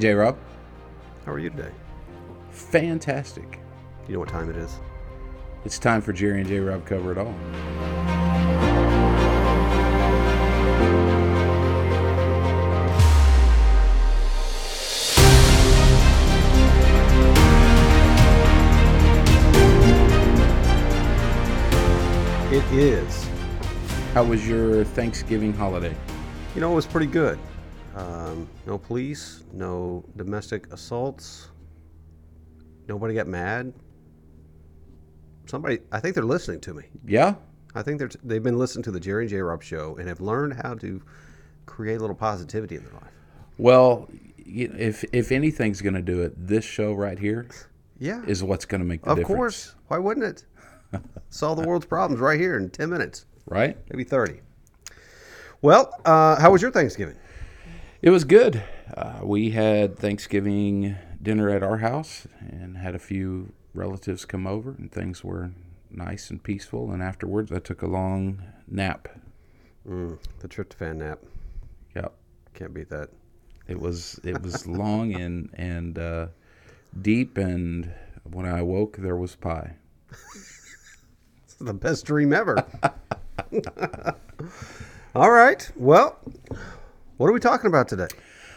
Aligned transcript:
J 0.00 0.14
Rob. 0.14 0.38
How 1.26 1.32
are 1.32 1.38
you 1.38 1.50
today? 1.50 1.70
Fantastic. 2.52 3.60
You 4.08 4.14
know 4.14 4.20
what 4.20 4.30
time 4.30 4.48
it 4.48 4.56
is? 4.56 4.78
It's 5.66 5.78
time 5.78 6.00
for 6.00 6.14
Jerry 6.14 6.40
and 6.40 6.48
J 6.48 6.58
Rob 6.58 6.86
cover 6.86 7.12
it 7.12 7.18
all. 7.18 7.34
It 22.50 22.64
is. 22.72 23.28
How 24.14 24.24
was 24.24 24.48
your 24.48 24.82
Thanksgiving 24.84 25.52
holiday? 25.52 25.94
You 26.54 26.62
know, 26.62 26.72
it 26.72 26.76
was 26.76 26.86
pretty 26.86 27.06
good. 27.06 27.38
Um, 27.96 28.48
no 28.66 28.78
police, 28.78 29.42
no 29.52 30.04
domestic 30.16 30.72
assaults. 30.72 31.48
Nobody 32.88 33.14
got 33.14 33.26
mad. 33.26 33.72
Somebody, 35.46 35.80
I 35.90 35.98
think 36.00 36.14
they're 36.14 36.24
listening 36.24 36.60
to 36.60 36.74
me. 36.74 36.84
Yeah? 37.06 37.34
I 37.74 37.82
think 37.82 37.98
they're 37.98 38.08
t- 38.08 38.18
they've 38.22 38.42
been 38.42 38.58
listening 38.58 38.84
to 38.84 38.90
the 38.90 39.00
Jerry 39.00 39.24
and 39.24 39.30
J 39.30 39.38
Rob 39.38 39.62
show 39.62 39.96
and 39.96 40.08
have 40.08 40.20
learned 40.20 40.54
how 40.62 40.74
to 40.74 41.02
create 41.66 41.96
a 41.96 42.00
little 42.00 42.16
positivity 42.16 42.76
in 42.76 42.84
their 42.84 42.92
life. 42.94 43.10
Well, 43.58 44.08
if 44.38 45.04
if 45.12 45.30
anything's 45.32 45.80
going 45.80 45.94
to 45.94 46.02
do 46.02 46.22
it, 46.22 46.32
this 46.36 46.64
show 46.64 46.92
right 46.94 47.18
here 47.18 47.46
Yeah, 47.98 48.22
is 48.26 48.42
what's 48.42 48.64
going 48.64 48.80
to 48.80 48.86
make 48.86 49.02
the 49.02 49.10
of 49.10 49.16
difference. 49.18 49.36
course. 49.36 49.74
Why 49.88 49.98
wouldn't 49.98 50.26
it? 50.26 50.44
Solve 51.30 51.60
the 51.60 51.66
world's 51.66 51.86
problems 51.86 52.20
right 52.20 52.38
here 52.40 52.56
in 52.56 52.70
ten 52.70 52.90
minutes, 52.90 53.26
Right? 53.46 53.76
maybe 53.90 54.02
thirty. 54.04 54.40
Well, 55.62 55.92
uh, 56.04 56.40
how 56.40 56.50
was 56.50 56.62
your 56.62 56.70
Thanksgiving? 56.72 57.16
It 58.02 58.08
was 58.08 58.24
good. 58.24 58.62
Uh, 58.96 59.20
we 59.22 59.50
had 59.50 59.98
Thanksgiving 59.98 60.96
dinner 61.20 61.50
at 61.50 61.62
our 61.62 61.78
house 61.78 62.26
and 62.40 62.78
had 62.78 62.94
a 62.94 62.98
few 62.98 63.52
relatives 63.74 64.24
come 64.24 64.46
over, 64.46 64.70
and 64.70 64.90
things 64.90 65.22
were 65.22 65.50
nice 65.90 66.30
and 66.30 66.42
peaceful. 66.42 66.92
And 66.92 67.02
afterwards, 67.02 67.52
I 67.52 67.58
took 67.58 67.82
a 67.82 67.86
long 67.86 68.42
nap. 68.66 69.08
Mm, 69.86 70.18
the 70.38 70.48
tryptophan 70.48 70.96
nap. 70.96 71.18
Yep. 71.94 72.14
Can't 72.54 72.72
beat 72.72 72.88
that. 72.88 73.10
It 73.68 73.78
was 73.78 74.18
it 74.24 74.40
was 74.40 74.66
long 74.66 75.14
and 75.20 75.50
and 75.52 75.98
uh, 75.98 76.26
deep, 77.02 77.36
and 77.36 77.92
when 78.24 78.46
I 78.46 78.60
awoke, 78.60 78.96
there 78.96 79.16
was 79.16 79.36
pie. 79.36 79.74
It's 81.44 81.54
the 81.60 81.74
best 81.74 82.06
dream 82.06 82.32
ever. 82.32 82.64
All 85.14 85.30
right. 85.30 85.70
Well, 85.76 86.18
what 87.20 87.28
are 87.28 87.34
we 87.34 87.40
talking 87.40 87.66
about 87.66 87.86
today? 87.86 88.08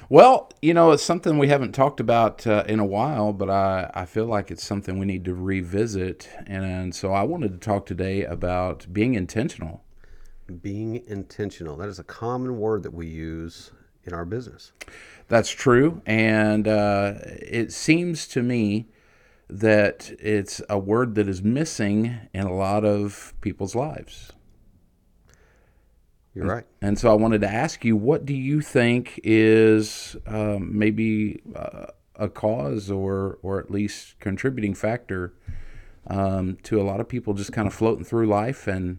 Well, 0.07 0.49
you 0.61 0.73
know, 0.73 0.91
it's 0.91 1.03
something 1.03 1.37
we 1.37 1.49
haven't 1.49 1.73
talked 1.73 1.99
about 1.99 2.47
uh, 2.47 2.63
in 2.65 2.79
a 2.79 2.85
while, 2.85 3.33
but 3.33 3.49
I, 3.49 3.91
I 3.93 4.05
feel 4.05 4.25
like 4.25 4.51
it's 4.51 4.63
something 4.63 4.97
we 4.97 5.05
need 5.05 5.25
to 5.25 5.33
revisit. 5.33 6.29
And 6.47 6.95
so 6.95 7.11
I 7.11 7.23
wanted 7.23 7.51
to 7.51 7.57
talk 7.57 7.85
today 7.85 8.23
about 8.23 8.85
being 8.93 9.15
intentional. 9.15 9.83
Being 10.61 11.03
intentional. 11.07 11.75
That 11.75 11.89
is 11.89 11.99
a 11.99 12.05
common 12.05 12.57
word 12.57 12.83
that 12.83 12.93
we 12.93 13.05
use 13.05 13.71
in 14.05 14.13
our 14.13 14.23
business. 14.23 14.71
That's 15.27 15.49
true. 15.49 16.01
And 16.05 16.65
uh, 16.65 17.15
it 17.25 17.73
seems 17.73 18.29
to 18.29 18.41
me 18.41 18.87
that 19.49 20.09
it's 20.21 20.61
a 20.69 20.79
word 20.79 21.15
that 21.15 21.27
is 21.27 21.43
missing 21.43 22.17
in 22.33 22.47
a 22.47 22.55
lot 22.55 22.85
of 22.85 23.33
people's 23.41 23.75
lives. 23.75 24.31
You're 26.33 26.45
right. 26.45 26.65
And 26.81 26.97
so 26.97 27.11
I 27.11 27.13
wanted 27.13 27.41
to 27.41 27.49
ask 27.49 27.85
you, 27.85 27.95
what 27.95 28.25
do 28.25 28.33
you 28.33 28.61
think 28.61 29.19
is 29.23 30.15
um, 30.25 30.77
maybe 30.77 31.41
uh, 31.55 31.87
a 32.15 32.27
cause 32.27 32.89
or, 32.89 33.37
or 33.41 33.59
at 33.59 33.69
least 33.69 34.19
contributing 34.19 34.73
factor 34.73 35.33
um, 36.07 36.57
to 36.63 36.81
a 36.81 36.83
lot 36.83 36.99
of 36.99 37.07
people 37.07 37.33
just 37.33 37.51
kind 37.51 37.67
of 37.67 37.73
floating 37.73 38.03
through 38.03 38.27
life 38.27 38.67
and 38.67 38.97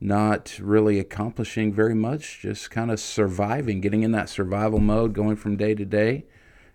not 0.00 0.58
really 0.60 0.98
accomplishing 0.98 1.72
very 1.72 1.94
much, 1.94 2.40
just 2.40 2.70
kind 2.70 2.90
of 2.90 3.00
surviving, 3.00 3.80
getting 3.80 4.02
in 4.02 4.12
that 4.12 4.28
survival 4.28 4.78
mode, 4.78 5.12
going 5.12 5.36
from 5.36 5.56
day 5.56 5.74
to 5.74 5.84
day, 5.84 6.24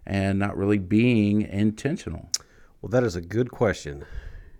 and 0.05 0.39
not 0.39 0.57
really 0.57 0.79
being 0.79 1.41
intentional? 1.41 2.29
Well, 2.81 2.89
that 2.89 3.03
is 3.03 3.15
a 3.15 3.21
good 3.21 3.51
question, 3.51 4.05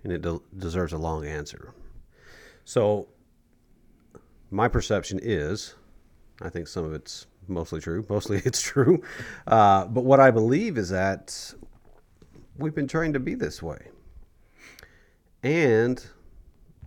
and 0.04 0.14
it 0.14 0.22
de- 0.22 0.42
deserves 0.56 0.94
a 0.94 0.98
long 0.98 1.26
answer. 1.26 1.74
So, 2.64 3.08
my 4.52 4.68
perception 4.68 5.20
is, 5.22 5.76
I 6.42 6.50
think 6.50 6.68
some 6.68 6.84
of 6.84 6.94
it's 6.94 7.26
mostly 7.48 7.80
true. 7.80 8.06
Mostly 8.10 8.42
it's 8.46 8.62
true. 8.62 9.02
Uh, 9.48 9.86
but 9.86 10.04
what 10.04 10.20
I 10.20 10.30
believe 10.30 10.78
is 10.78 10.90
that 10.90 11.54
we've 12.58 12.76
been 12.76 12.88
trained 12.88 13.14
to 13.16 13.20
be 13.20 13.34
this 13.34 13.64
way. 13.64 13.88
And 15.44 16.06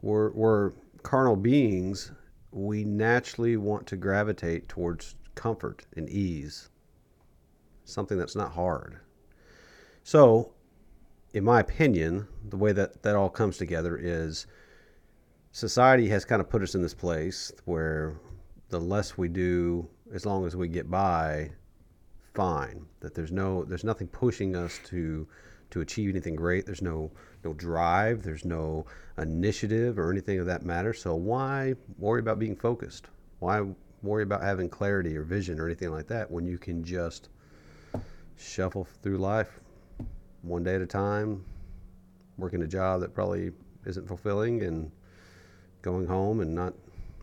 we're, 0.02 0.30
we're 0.30 0.72
carnal 1.02 1.36
beings. 1.36 2.12
We 2.52 2.84
naturally 2.84 3.56
want 3.56 3.86
to 3.88 3.96
gravitate 3.96 4.68
towards 4.68 5.16
comfort 5.34 5.84
and 5.96 6.08
ease, 6.08 6.68
something 7.84 8.16
that's 8.16 8.36
not 8.36 8.52
hard. 8.52 8.98
So, 10.04 10.52
in 11.32 11.42
my 11.42 11.60
opinion, 11.60 12.28
the 12.48 12.56
way 12.56 12.72
that 12.72 13.02
that 13.02 13.16
all 13.16 13.28
comes 13.28 13.56
together 13.56 13.98
is 14.00 14.46
society 15.54 16.08
has 16.08 16.24
kind 16.24 16.42
of 16.42 16.50
put 16.50 16.62
us 16.62 16.74
in 16.74 16.82
this 16.82 16.94
place 16.94 17.52
where 17.64 18.16
the 18.70 18.78
less 18.78 19.16
we 19.16 19.28
do, 19.28 19.88
as 20.12 20.26
long 20.26 20.44
as 20.44 20.56
we 20.56 20.66
get 20.66 20.90
by, 20.90 21.48
fine. 22.34 22.84
That 22.98 23.14
there's 23.14 23.30
no, 23.30 23.64
there's 23.64 23.84
nothing 23.84 24.08
pushing 24.08 24.56
us 24.56 24.78
to 24.86 25.26
to 25.70 25.80
achieve 25.80 26.10
anything 26.10 26.36
great. 26.36 26.66
There's 26.66 26.82
no 26.82 27.10
no 27.44 27.52
drive. 27.54 28.22
There's 28.22 28.44
no 28.44 28.84
initiative 29.16 29.98
or 29.98 30.10
anything 30.10 30.40
of 30.40 30.46
that 30.46 30.64
matter. 30.64 30.92
So 30.92 31.14
why 31.14 31.74
worry 31.98 32.20
about 32.20 32.40
being 32.40 32.56
focused? 32.56 33.06
Why 33.38 33.64
worry 34.02 34.24
about 34.24 34.42
having 34.42 34.68
clarity 34.68 35.16
or 35.16 35.22
vision 35.22 35.60
or 35.60 35.66
anything 35.66 35.90
like 35.90 36.08
that 36.08 36.28
when 36.30 36.46
you 36.46 36.58
can 36.58 36.82
just 36.82 37.28
shuffle 38.36 38.86
through 39.02 39.18
life 39.18 39.60
one 40.42 40.64
day 40.64 40.74
at 40.74 40.82
a 40.82 40.86
time, 40.86 41.44
working 42.38 42.62
a 42.62 42.66
job 42.66 43.00
that 43.00 43.14
probably 43.14 43.52
isn't 43.86 44.06
fulfilling, 44.08 44.62
and 44.62 44.90
going 45.84 46.06
home 46.06 46.40
and 46.40 46.54
not 46.54 46.72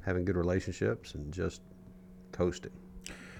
having 0.05 0.23
good 0.23 0.37
relationships 0.37 1.15
and 1.15 1.33
just 1.33 1.61
coasting. 2.31 2.71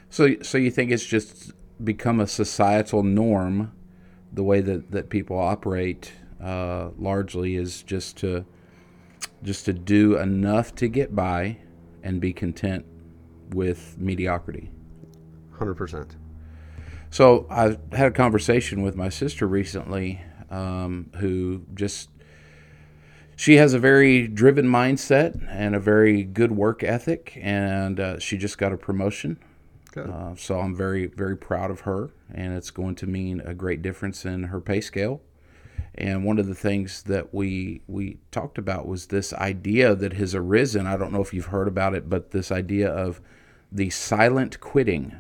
So, 0.10 0.36
so 0.42 0.58
you 0.58 0.72
think 0.72 0.92
it's 0.92 1.06
just 1.06 1.54
become 1.84 2.20
a 2.20 2.28
societal 2.28 3.04
norm, 3.04 3.72
the 4.34 4.44
way 4.44 4.62
that, 4.62 4.92
that 4.92 5.10
people 5.10 5.38
operate 5.38 6.12
uh, 6.44 6.90
largely 6.98 7.56
is 7.56 7.84
just 7.84 8.18
to 8.18 8.46
just 9.44 9.66
to 9.66 9.74
do 9.74 10.18
enough 10.18 10.74
to 10.76 10.88
get 10.88 11.16
by 11.16 11.58
and 12.04 12.22
be 12.22 12.32
content 12.32 12.86
with 13.50 13.96
mediocrity. 13.98 14.72
Hundred 15.58 15.76
percent. 15.76 16.16
So 17.10 17.48
I 17.50 17.78
had 17.96 18.08
a 18.08 18.12
conversation 18.12 18.82
with 18.84 18.96
my 18.96 19.10
sister 19.10 19.48
recently, 19.48 20.22
um, 20.50 21.10
who 21.18 21.64
just 21.74 22.11
she 23.42 23.56
has 23.56 23.74
a 23.74 23.80
very 23.80 24.28
driven 24.28 24.68
mindset 24.68 25.44
and 25.50 25.74
a 25.74 25.80
very 25.80 26.22
good 26.22 26.52
work 26.52 26.84
ethic, 26.84 27.40
and 27.42 28.00
uh, 28.00 28.20
she 28.20 28.38
just 28.38 28.60
got 28.60 28.72
a 28.72 28.78
promotion. 28.78 29.40
Uh, 29.98 30.36
so 30.36 30.60
I'm 30.60 30.76
very 30.76 31.08
very 31.08 31.36
proud 31.36 31.72
of 31.72 31.82
her, 31.82 32.12
and 32.32 32.54
it's 32.54 32.70
going 32.70 32.94
to 32.98 33.08
mean 33.08 33.42
a 33.42 33.56
great 33.56 33.82
difference 33.82 34.26
in 34.26 34.44
her 34.44 34.62
pay 34.62 34.80
scale. 34.80 35.22
And 35.96 36.24
one 36.24 36.38
of 36.38 36.46
the 36.46 36.54
things 36.54 37.02
that 37.04 37.34
we 37.34 37.82
we 37.88 38.20
talked 38.30 38.60
about 38.60 38.88
was 38.88 39.08
this 39.08 39.34
idea 39.34 39.96
that 39.96 40.14
has 40.14 40.36
arisen. 40.36 40.86
I 40.86 40.96
don't 40.96 41.12
know 41.12 41.22
if 41.22 41.34
you've 41.34 41.46
heard 41.46 41.68
about 41.68 41.96
it, 41.96 42.10
but 42.12 42.30
this 42.30 42.52
idea 42.52 42.90
of 42.90 43.22
the 43.72 43.90
silent 43.90 44.60
quitting, 44.60 45.16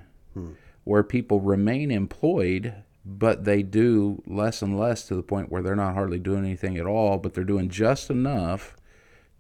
where 0.84 1.04
people 1.04 1.42
remain 1.42 1.90
employed, 1.90 2.76
but 3.04 3.46
they 3.46 3.64
do 3.64 4.22
less 4.28 4.62
and 4.62 4.78
less 4.78 5.08
to 5.08 5.16
the 5.16 5.24
point 5.24 5.52
where 5.52 5.62
they're 5.62 5.76
not 5.76 5.94
hardly 5.94 6.20
doing 6.20 6.46
anything 6.46 6.78
at 6.78 6.86
all, 6.86 7.18
but 7.18 7.34
they're 7.34 7.44
doing 7.44 7.70
just 7.70 8.10
enough 8.10 8.76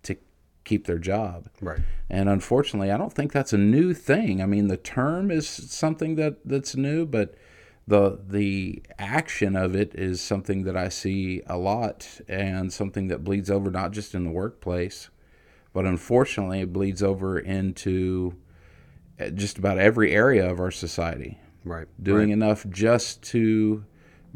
to 0.03 0.17
keep 0.63 0.87
their 0.87 0.97
job. 0.97 1.47
Right. 1.61 1.79
And 2.09 2.27
unfortunately, 2.27 2.91
I 2.91 2.97
don't 2.97 3.13
think 3.13 3.31
that's 3.31 3.53
a 3.53 3.57
new 3.57 3.93
thing. 3.93 4.41
I 4.41 4.45
mean, 4.45 4.67
the 4.67 4.77
term 4.77 5.29
is 5.29 5.47
something 5.47 6.15
that, 6.15 6.37
that's 6.45 6.75
new, 6.75 7.05
but 7.05 7.35
the 7.87 8.19
the 8.27 8.81
action 8.99 9.55
of 9.55 9.75
it 9.75 9.93
is 9.95 10.21
something 10.21 10.63
that 10.63 10.77
I 10.77 10.89
see 10.89 11.41
a 11.47 11.57
lot 11.57 12.21
and 12.27 12.71
something 12.71 13.07
that 13.07 13.23
bleeds 13.23 13.49
over 13.49 13.71
not 13.71 13.91
just 13.91 14.13
in 14.13 14.23
the 14.23 14.31
workplace, 14.31 15.09
but 15.73 15.85
unfortunately 15.85 16.61
it 16.61 16.71
bleeds 16.71 17.01
over 17.01 17.39
into 17.39 18.35
uh, 19.19 19.29
just 19.29 19.57
about 19.57 19.77
every 19.77 20.13
area 20.13 20.49
of 20.49 20.59
our 20.59 20.71
society. 20.71 21.39
Right. 21.63 21.87
Doing 22.01 22.29
right. 22.29 22.33
enough 22.33 22.65
just 22.69 23.21
to 23.23 23.85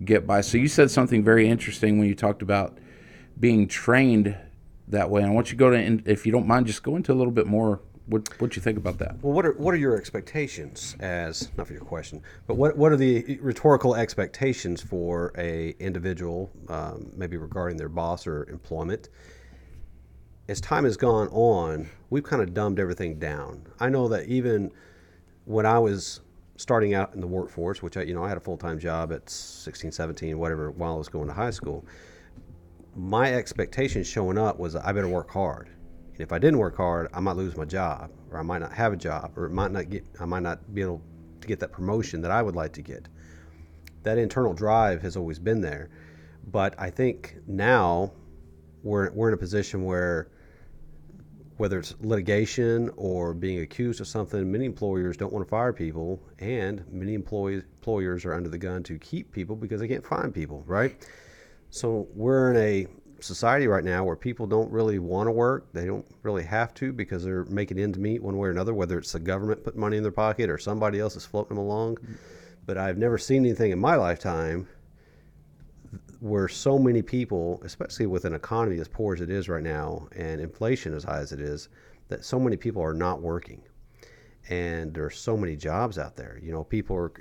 get 0.04 0.28
by. 0.28 0.42
So 0.42 0.58
you 0.58 0.68
said 0.68 0.92
something 0.92 1.24
very 1.24 1.48
interesting 1.48 1.98
when 1.98 2.08
you 2.08 2.16
talked 2.16 2.42
about 2.42 2.78
being 3.40 3.68
trained 3.68 4.36
that 4.88 5.10
way. 5.10 5.22
And 5.22 5.32
I 5.32 5.34
want 5.34 5.48
you 5.48 5.58
to 5.58 5.58
go 5.58 5.70
to, 5.70 6.02
if 6.06 6.26
you 6.26 6.32
don't 6.32 6.48
mind, 6.48 6.68
just 6.68 6.84
go 6.84 6.96
into 6.96 7.12
a 7.12 7.16
little 7.16 7.32
bit 7.32 7.48
more 7.48 7.82
what 8.08 8.40
what 8.40 8.56
you 8.56 8.62
think 8.62 8.78
about 8.78 9.00
that? 9.00 9.16
Well, 9.22 9.34
what 9.34 9.46
are 9.46 9.54
what 9.54 9.74
are 9.74 9.78
your 9.78 9.98
expectations 9.98 10.96
as 11.00 11.50
not 11.58 11.68
for 11.68 11.74
your 11.74 11.84
question, 11.84 12.22
but 12.48 12.56
what 12.56 12.78
what 12.78 12.92
are 12.92 12.98
the 12.98 13.40
rhetorical 13.42 13.96
expectations 13.96 14.82
for 14.82 15.34
a 15.38 15.76
individual, 15.80 16.52
um, 16.70 17.12
maybe 17.16 17.38
regarding 17.38 17.78
their 17.78 17.90
boss 17.90 18.28
or 18.28 18.48
employment? 18.50 19.10
As 20.48 20.62
time 20.62 20.84
has 20.84 20.96
gone 20.96 21.28
on, 21.30 21.90
we've 22.12 22.24
kind 22.24 22.44
of 22.44 22.54
dumbed 22.54 22.80
everything 22.80 23.18
down. 23.18 23.66
I 23.80 23.90
know 23.90 24.08
that 24.10 24.28
even 24.28 24.72
when 25.46 25.66
I 25.66 25.80
was 25.80 26.22
starting 26.58 26.94
out 26.94 27.14
in 27.14 27.22
the 27.22 27.28
workforce, 27.28 27.82
which 27.82 27.98
I 27.98 28.04
you 28.04 28.14
know 28.14 28.24
I 28.24 28.30
had 28.30 28.38
a 28.38 28.42
full 28.42 28.58
time 28.58 28.80
job 28.80 29.12
at 29.12 29.30
16, 29.30 29.92
17, 29.92 30.38
whatever, 30.38 30.72
while 30.72 30.94
I 30.94 30.98
was 30.98 31.10
going 31.10 31.28
to 31.28 31.34
high 31.34 31.52
school, 31.52 31.86
my 32.96 33.34
expectation 33.34 34.04
showing 34.04 34.38
up 34.38 34.58
was 34.58 34.76
I 34.76 34.92
better 34.92 35.08
work 35.08 35.30
hard. 35.30 35.70
And 36.14 36.22
if 36.22 36.32
I 36.32 36.40
didn't 36.40 36.60
work 36.60 36.78
hard, 36.78 37.10
I 37.14 37.20
might 37.20 37.36
lose 37.36 37.58
my 37.58 37.66
job, 37.66 38.10
or 38.32 38.40
I 38.40 38.42
might 38.42 38.60
not 38.60 38.72
have 38.72 38.94
a 38.94 38.98
job, 38.98 39.34
or 39.36 39.46
it 39.46 39.52
might 39.52 39.72
not 39.72 39.90
get, 39.90 40.06
I 40.20 40.26
might 40.26 40.44
not 40.44 40.74
be 40.74 40.82
able 40.82 41.02
to 41.42 41.48
get 41.48 41.60
that 41.60 41.74
promotion 41.74 42.22
that 42.22 42.32
I 42.32 42.42
would 42.42 42.56
like 42.56 42.72
to 42.74 42.82
get. 42.82 43.08
That 44.04 44.18
internal 44.18 44.54
drive 44.54 45.02
has 45.02 45.18
always 45.18 45.40
been 45.40 45.62
there, 45.62 45.90
but 46.52 46.74
I 46.78 46.90
think 46.90 47.36
now 47.48 48.14
we're 48.84 49.12
we're 49.12 49.30
in 49.30 49.34
a 49.34 49.38
position 49.38 49.84
where 49.84 50.30
whether 51.58 51.80
it's 51.80 51.96
litigation 52.02 52.90
or 52.98 53.34
being 53.34 53.62
accused 53.62 54.02
of 54.02 54.08
something, 54.08 54.52
many 54.52 54.66
employers 54.66 55.16
don't 55.16 55.32
want 55.32 55.46
to 55.46 55.50
fire 55.50 55.72
people, 55.72 56.22
and 56.40 56.84
many 56.92 57.14
employees 57.14 57.64
employers 57.78 58.26
are 58.26 58.34
under 58.34 58.50
the 58.50 58.58
gun 58.58 58.84
to 58.84 58.98
keep 59.00 59.32
people 59.32 59.56
because 59.56 59.80
they 59.80 59.88
can't 59.88 60.06
find 60.06 60.34
people, 60.34 60.64
right? 60.66 61.08
So 61.70 62.08
we're 62.14 62.52
in 62.52 62.58
a 62.58 62.88
society 63.22 63.68
right 63.68 63.84
now 63.84 64.04
where 64.04 64.16
people 64.16 64.48
don't 64.48 64.72
really 64.72 65.00
want 65.00 65.28
to 65.28 65.32
work. 65.32 65.72
They 65.72 65.86
don't 65.86 66.06
really 66.24 66.44
have 66.44 66.74
to 66.76 66.92
because 66.92 67.24
they're 67.24 67.46
making 67.46 67.80
ends 67.80 67.98
meet 67.98 68.22
one 68.22 68.38
way 68.38 68.50
or 68.50 68.52
another, 68.52 68.74
whether 68.74 68.98
it's 68.98 69.14
the 69.14 69.20
government 69.20 69.64
putting 69.64 69.80
money 69.80 69.98
in 69.98 70.04
their 70.04 70.12
pocket 70.12 70.50
or 70.50 70.58
somebody 70.58 71.00
else 71.00 71.16
is 71.16 71.26
floating 71.26 71.56
them 71.56 71.66
along. 71.66 71.98
But 72.66 72.78
I've 72.78 72.98
never 72.98 73.18
seen 73.18 73.46
anything 73.46 73.72
in 73.72 73.80
my 73.80 73.96
lifetime 73.96 74.68
where 76.20 76.48
so 76.48 76.78
many 76.78 77.02
people, 77.02 77.62
especially 77.64 78.06
with 78.06 78.26
an 78.26 78.34
economy 78.34 78.80
as 78.80 78.88
poor 78.88 79.14
as 79.14 79.22
it 79.22 79.30
is 79.30 79.50
right 79.50 79.64
now 79.64 80.08
and 80.16 80.42
inflation 80.42 80.94
as 80.94 81.04
high 81.04 81.20
as 81.20 81.32
it 81.32 81.40
is, 81.40 81.70
that 82.08 82.24
so 82.24 82.40
many 82.40 82.58
people 82.58 82.82
are 82.82 82.94
not 82.94 83.22
working. 83.22 83.62
And 84.50 84.94
there 84.94 85.06
are 85.06 85.12
so 85.12 85.36
many 85.36 85.56
jobs 85.56 85.98
out 85.98 86.16
there. 86.16 86.40
You 86.42 86.52
know, 86.52 86.64
people 86.64 86.96
are, 86.96 87.12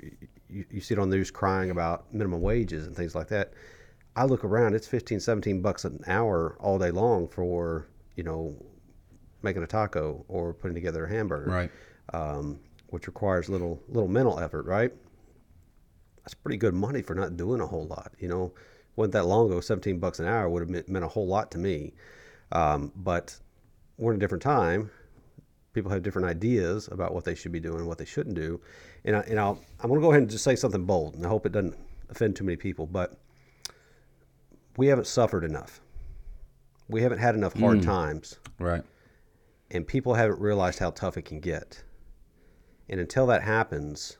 you, 0.49 0.65
you 0.69 0.81
see 0.81 0.93
it 0.93 0.99
on 0.99 1.09
the 1.09 1.17
news 1.17 1.31
crying 1.31 1.71
about 1.71 2.13
minimum 2.13 2.41
wages 2.41 2.85
and 2.85 2.95
things 2.95 3.15
like 3.15 3.27
that. 3.29 3.53
I 4.15 4.25
look 4.25 4.43
around, 4.43 4.75
it's 4.75 4.87
15, 4.87 5.19
17 5.19 5.61
bucks 5.61 5.85
an 5.85 6.01
hour 6.07 6.55
all 6.59 6.77
day 6.77 6.91
long 6.91 7.27
for, 7.27 7.87
you 8.15 8.23
know, 8.23 8.55
making 9.41 9.63
a 9.63 9.67
taco 9.67 10.23
or 10.27 10.53
putting 10.53 10.75
together 10.75 11.05
a 11.05 11.09
hamburger. 11.09 11.51
Right. 11.51 11.71
Um, 12.13 12.59
which 12.87 13.07
requires 13.07 13.49
little 13.49 13.81
little 13.89 14.07
mental 14.07 14.39
effort, 14.39 14.65
right? 14.65 14.93
That's 16.25 16.33
pretty 16.33 16.57
good 16.57 16.73
money 16.73 17.01
for 17.03 17.13
not 17.15 17.37
doing 17.37 17.61
a 17.61 17.67
whole 17.67 17.85
lot. 17.85 18.11
You 18.19 18.27
know, 18.27 18.53
wasn't 18.95 19.13
that 19.13 19.25
long 19.27 19.45
ago, 19.47 19.61
17 19.61 19.99
bucks 19.99 20.19
an 20.19 20.25
hour 20.25 20.49
would 20.49 20.61
have 20.61 20.69
meant, 20.69 20.89
meant 20.89 21.05
a 21.05 21.07
whole 21.07 21.27
lot 21.27 21.51
to 21.51 21.59
me. 21.59 21.93
Um, 22.51 22.91
but 22.95 23.37
we're 23.97 24.11
in 24.11 24.17
a 24.17 24.19
different 24.19 24.41
time. 24.41 24.89
People 25.73 25.91
have 25.91 26.01
different 26.01 26.27
ideas 26.27 26.89
about 26.91 27.13
what 27.13 27.25
they 27.25 27.35
should 27.35 27.51
be 27.51 27.59
doing 27.59 27.79
and 27.79 27.87
what 27.87 27.97
they 27.99 28.05
shouldn't 28.05 28.35
do. 28.35 28.59
And, 29.03 29.15
I, 29.17 29.19
and 29.21 29.39
I'll, 29.39 29.59
I'm 29.79 29.89
going 29.89 29.99
to 30.01 30.03
go 30.05 30.09
ahead 30.11 30.23
and 30.23 30.31
just 30.31 30.43
say 30.43 30.55
something 30.55 30.83
bold, 30.85 31.15
and 31.15 31.25
I 31.25 31.29
hope 31.29 31.45
it 31.45 31.51
doesn't 31.51 31.77
offend 32.09 32.35
too 32.35 32.43
many 32.43 32.55
people. 32.55 32.87
But 32.87 33.19
we 34.77 34.87
haven't 34.87 35.07
suffered 35.07 35.43
enough. 35.43 35.81
We 36.87 37.01
haven't 37.01 37.19
had 37.19 37.35
enough 37.35 37.53
hard 37.53 37.81
times, 37.83 38.39
Right. 38.59 38.83
and 39.71 39.85
people 39.87 40.13
haven't 40.15 40.39
realized 40.39 40.79
how 40.79 40.91
tough 40.91 41.17
it 41.17 41.23
can 41.25 41.39
get. 41.39 41.83
And 42.89 42.99
until 42.99 43.25
that 43.27 43.41
happens, 43.41 44.17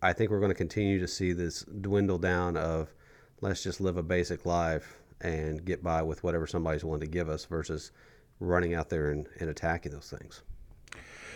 I 0.00 0.12
think 0.12 0.30
we're 0.30 0.40
going 0.40 0.50
to 0.50 0.54
continue 0.56 0.98
to 1.00 1.08
see 1.08 1.32
this 1.32 1.62
dwindle 1.62 2.18
down 2.18 2.56
of 2.56 2.94
let's 3.40 3.62
just 3.62 3.80
live 3.80 3.96
a 3.96 4.02
basic 4.02 4.46
life 4.46 4.98
and 5.20 5.64
get 5.64 5.82
by 5.82 6.02
with 6.02 6.22
whatever 6.22 6.46
somebody's 6.46 6.84
willing 6.84 7.00
to 7.00 7.06
give 7.06 7.28
us 7.28 7.44
versus 7.44 7.92
running 8.40 8.74
out 8.74 8.90
there 8.90 9.10
and, 9.10 9.26
and 9.40 9.50
attacking 9.50 9.92
those 9.92 10.10
things. 10.10 10.42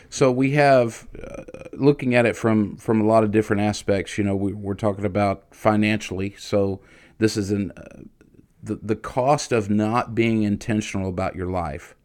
So 0.09 0.31
we 0.31 0.53
have, 0.53 1.09
uh, 1.21 1.45
looking 1.73 2.15
at 2.15 2.27
it 2.27 2.37
from 2.37 2.77
from 2.77 3.01
a 3.01 3.05
lot 3.05 3.25
of 3.25 3.33
different 3.33 3.63
aspects. 3.63 4.17
You 4.17 4.25
know, 4.25 4.37
we, 4.37 4.53
we're 4.53 4.75
talking 4.75 5.05
about 5.05 5.53
financially. 5.53 6.35
So 6.39 6.81
this 7.19 7.37
is 7.37 7.51
an 7.51 7.73
uh, 7.77 8.03
the 8.63 8.77
the 8.77 8.97
cost 8.97 9.53
of 9.53 9.69
not 9.69 10.15
being 10.15 10.43
intentional 10.45 11.09
about 11.09 11.35
your 11.35 11.49
life. 11.49 11.97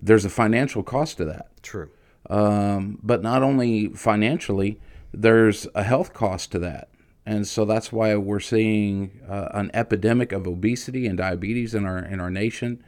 There's 0.00 0.24
a 0.24 0.30
financial 0.30 0.82
cost 0.82 1.18
to 1.18 1.24
that. 1.26 1.62
True. 1.62 1.90
Um, 2.30 2.98
but 3.02 3.22
not 3.22 3.42
only 3.42 3.88
financially, 3.88 4.80
there's 5.16 5.66
a 5.74 5.82
health 5.82 6.12
cost 6.12 6.52
to 6.52 6.58
that. 6.60 6.88
And 7.26 7.46
so 7.46 7.64
that's 7.64 7.90
why 7.90 8.14
we're 8.16 8.40
seeing 8.40 9.20
uh, 9.28 9.48
an 9.52 9.70
epidemic 9.72 10.32
of 10.32 10.46
obesity 10.46 11.06
and 11.06 11.16
diabetes 11.16 11.74
in 11.74 11.86
our 11.86 11.98
in 11.98 12.20
our 12.20 12.30
nation, 12.30 12.84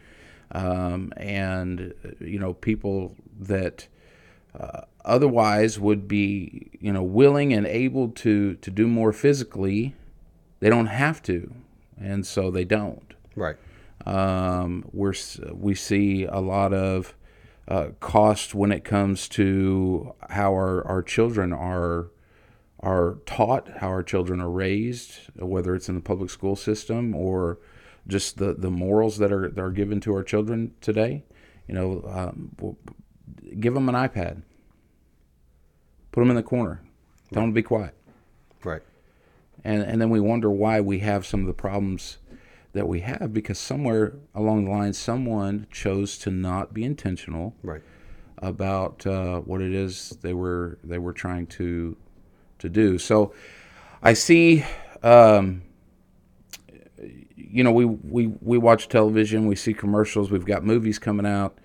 um, 0.53 1.13
and 1.17 1.95
you 2.21 2.39
know 2.39 2.53
people 2.53 3.17
that 3.41 3.89
uh, 4.59 4.83
otherwise 5.07 5.81
would 5.81 6.07
be 6.07 6.71
you 6.81 6.93
know 6.93 7.03
willing 7.03 7.55
and 7.55 7.67
able 7.67 8.11
to 8.11 8.57
to 8.57 8.71
do 8.71 8.87
more 8.87 9.11
physically, 9.11 9.95
they 10.61 10.69
don't 10.69 10.87
have 10.87 11.23
to, 11.23 11.55
and 11.99 12.27
so 12.27 12.51
they 12.51 12.67
don't. 12.67 13.15
Right. 13.35 13.57
Um, 14.05 14.85
we're 14.93 15.15
we 15.55 15.75
see 15.75 16.25
a 16.25 16.41
lot 16.41 16.75
of 16.75 17.15
uh, 17.69 17.89
cost 18.01 18.55
when 18.55 18.71
it 18.71 18.85
comes 18.85 19.29
to 19.29 20.15
how 20.29 20.53
our, 20.53 20.87
our 20.87 21.03
children 21.03 21.55
are 21.55 22.11
are 22.87 23.19
taught, 23.27 23.69
how 23.79 23.89
our 23.89 24.03
children 24.03 24.41
are 24.41 24.51
raised, 24.51 25.19
whether 25.37 25.75
it's 25.75 25.89
in 25.89 25.97
the 25.97 26.01
public 26.01 26.31
school 26.31 26.55
system 26.55 27.15
or 27.17 27.59
just 28.07 28.39
the, 28.39 28.55
the 28.55 28.71
morals 28.71 29.19
that 29.19 29.33
are 29.33 29.49
that 29.51 29.61
are 29.63 29.73
given 29.73 30.01
to 30.01 30.15
our 30.15 30.23
children 30.23 30.73
today. 30.81 31.25
You 31.67 31.75
know, 31.75 32.03
um, 32.07 32.51
w- 32.57 32.77
give 33.59 33.75
them 33.75 33.89
an 33.89 33.97
iPad, 33.97 34.43
put 36.13 36.21
them 36.21 36.31
in 36.31 36.37
the 36.37 36.43
corner, 36.45 36.81
tell 37.33 37.43
them 37.43 37.51
to 37.51 37.55
be 37.55 37.63
quiet 37.63 37.95
Right. 38.65 38.83
and 39.65 39.83
and 39.83 40.01
then 40.01 40.11
we 40.11 40.21
wonder 40.21 40.49
why 40.51 40.81
we 40.81 41.01
have 41.01 41.27
some 41.27 41.41
of 41.41 41.47
the 41.47 41.53
problems 41.55 42.19
that 42.73 42.87
we 42.87 43.01
have 43.01 43.33
because 43.33 43.59
somewhere 43.59 44.15
along 44.35 44.65
the 44.67 44.71
line 44.71 44.93
someone 44.93 45.67
chose 45.73 46.19
to 46.19 46.31
not 46.31 46.73
be 46.73 46.85
intentional 46.85 47.55
Right. 47.63 47.83
about 48.39 49.05
uh, 49.07 49.41
what 49.41 49.61
it 49.61 49.73
is 49.75 50.11
they 50.23 50.35
were 50.35 50.79
they 50.85 50.99
were 50.99 51.13
trying 51.13 51.47
to 51.59 51.97
to 52.59 52.69
do. 52.69 52.99
So 52.99 53.35
I 54.03 54.13
see, 54.13 54.65
um, 55.03 55.63
you 57.37 57.65
know, 57.65 57.73
we 57.73 57.85
we 57.85 58.27
we 58.27 58.59
watch 58.59 58.89
television, 58.89 59.47
we 59.47 59.57
see 59.57 59.75
commercials, 59.75 60.31
we've 60.31 60.47
got 60.47 60.65
movies 60.65 60.99
coming 60.99 61.27
out. 61.27 61.59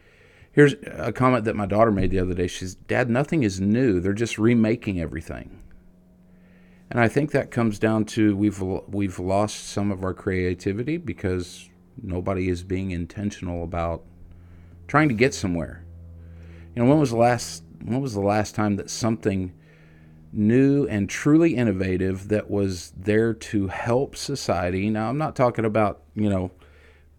Here's 0.53 0.75
a 0.86 1.13
comment 1.13 1.45
that 1.45 1.55
my 1.55 1.65
daughter 1.65 1.91
made 1.91 2.12
the 2.12 2.19
other 2.19 2.33
day. 2.33 2.48
She's, 2.48 2.75
"Dad, 2.75 3.10
nothing 3.10 3.43
is 3.43 3.62
new. 3.62 4.00
They're 4.00 4.13
just 4.13 4.38
remaking 4.38 5.00
everything." 5.00 5.62
And 6.89 7.00
I 7.00 7.07
think 7.07 7.31
that 7.31 7.51
comes 7.51 7.79
down 7.79 8.03
to 8.05 8.36
we've 8.36 8.62
we've 8.62 9.17
lost 9.17 9.69
some 9.69 9.91
of 9.91 10.03
our 10.03 10.13
creativity 10.13 10.98
because 10.98 11.69
nobody 12.01 12.50
is 12.50 12.63
being 12.63 12.91
intentional 12.91 13.63
about 13.63 14.03
trying 14.88 15.07
to 15.07 15.15
get 15.15 15.33
somewhere. 15.33 15.86
You 16.75 16.83
know, 16.83 16.89
when 16.89 17.00
was 17.00 17.12
the 17.12 17.17
last 17.17 17.63
when 17.81 18.01
was 18.01 18.13
the 18.13 18.19
last 18.19 18.55
time 18.55 18.75
that 18.75 18.89
something 18.89 19.53
new 20.34 20.86
and 20.88 21.10
truly 21.10 21.56
innovative 21.56 22.30
that 22.30 22.50
was 22.50 22.94
there 22.98 23.34
to 23.34 23.68
help 23.68 24.16
society? 24.16 24.90
Now, 24.90 25.10
I'm 25.10 25.18
not 25.18 25.36
talking 25.36 25.66
about, 25.66 26.02
you 26.16 26.30
know, 26.30 26.52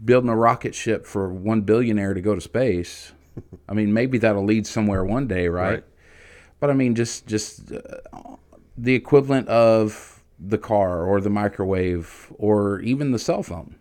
building 0.04 0.30
a 0.30 0.36
rocket 0.36 0.74
ship 0.74 1.06
for 1.06 1.32
one 1.32 1.62
billionaire 1.62 2.14
to 2.14 2.20
go 2.20 2.34
to 2.34 2.40
space. 2.40 3.12
I 3.68 3.74
mean, 3.74 3.92
maybe 3.92 4.18
that'll 4.18 4.44
lead 4.44 4.66
somewhere 4.66 5.04
one 5.04 5.26
day, 5.26 5.48
right? 5.48 5.70
Right. 5.70 5.84
But 6.60 6.70
I 6.70 6.74
mean, 6.74 6.94
just 6.94 7.26
just 7.26 7.72
uh, 7.72 7.80
the 8.76 8.94
equivalent 8.94 9.48
of 9.48 10.22
the 10.38 10.58
car 10.58 11.04
or 11.04 11.20
the 11.20 11.30
microwave 11.30 12.32
or 12.38 12.80
even 12.80 13.12
the 13.12 13.18
cell 13.18 13.42
phone. 13.42 13.76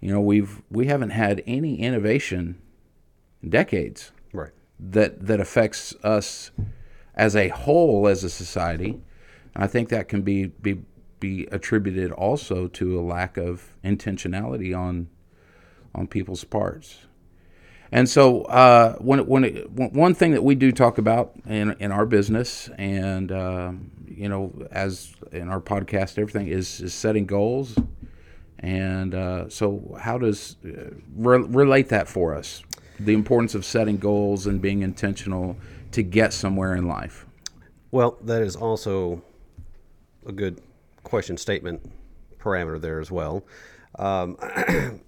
You 0.00 0.12
know, 0.12 0.20
we've 0.20 0.62
we 0.70 0.86
haven't 0.86 1.10
had 1.10 1.42
any 1.46 1.80
innovation 1.80 2.60
in 3.42 3.50
decades 3.50 4.12
Right. 4.32 4.50
that 4.78 5.26
that 5.26 5.40
affects 5.40 5.94
us 6.02 6.50
as 7.16 7.36
a 7.36 7.48
whole 7.48 8.08
as 8.08 8.24
a 8.24 8.30
society. 8.30 9.00
I 9.56 9.66
think 9.66 9.88
that 9.90 10.08
can 10.08 10.22
be 10.22 10.46
be 10.46 10.82
be 11.20 11.46
attributed 11.52 12.10
also 12.12 12.68
to 12.68 12.98
a 12.98 13.02
lack 13.02 13.36
of 13.36 13.74
intentionality 13.84 14.76
on 14.76 15.08
on 15.94 16.06
people's 16.06 16.44
parts. 16.44 17.06
And 17.92 18.08
so, 18.08 18.42
uh, 18.42 18.96
when 18.96 19.26
when 19.26 19.44
it, 19.44 19.70
one 19.70 19.90
one 19.92 20.14
thing 20.14 20.32
that 20.32 20.42
we 20.42 20.54
do 20.54 20.72
talk 20.72 20.98
about 20.98 21.34
in 21.46 21.76
in 21.78 21.92
our 21.92 22.06
business, 22.06 22.68
and 22.76 23.30
um, 23.30 23.92
you 24.06 24.28
know, 24.28 24.52
as 24.72 25.14
in 25.30 25.48
our 25.48 25.60
podcast, 25.60 26.18
everything 26.18 26.48
is 26.48 26.80
is 26.80 26.92
setting 26.92 27.26
goals. 27.26 27.76
And 28.58 29.14
uh, 29.14 29.48
so, 29.50 29.96
how 30.00 30.16
does 30.18 30.56
uh, 30.64 30.90
re- 31.14 31.46
relate 31.46 31.90
that 31.90 32.08
for 32.08 32.34
us? 32.34 32.62
the 33.00 33.14
importance 33.14 33.54
of 33.54 33.64
setting 33.64 33.96
goals 33.96 34.46
and 34.46 34.60
being 34.60 34.82
intentional 34.82 35.56
to 35.94 36.02
get 36.02 36.32
somewhere 36.32 36.74
in 36.74 36.88
life. 36.88 37.24
Well, 37.92 38.18
that 38.22 38.42
is 38.42 38.56
also 38.56 39.22
a 40.26 40.32
good 40.32 40.60
question 41.04 41.36
statement 41.36 41.88
parameter 42.38 42.80
there 42.80 42.98
as 42.98 43.12
well. 43.12 43.44
Um, 43.96 44.34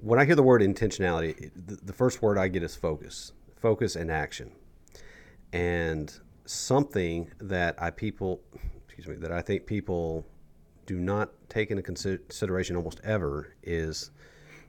when 0.00 0.20
I 0.20 0.24
hear 0.24 0.36
the 0.36 0.44
word 0.44 0.62
intentionality, 0.62 1.50
the, 1.66 1.76
the 1.76 1.92
first 1.92 2.22
word 2.22 2.38
I 2.38 2.46
get 2.46 2.62
is 2.62 2.76
focus, 2.76 3.32
focus 3.56 3.96
and 3.96 4.12
action, 4.12 4.52
and 5.52 6.16
something 6.44 7.32
that 7.40 7.74
I 7.82 7.90
people, 7.90 8.40
excuse 8.86 9.08
me, 9.08 9.16
that 9.16 9.32
I 9.32 9.42
think 9.42 9.66
people 9.66 10.24
do 10.86 11.00
not 11.00 11.30
take 11.48 11.72
into 11.72 11.82
consideration 11.82 12.76
almost 12.76 13.00
ever 13.02 13.56
is 13.64 14.12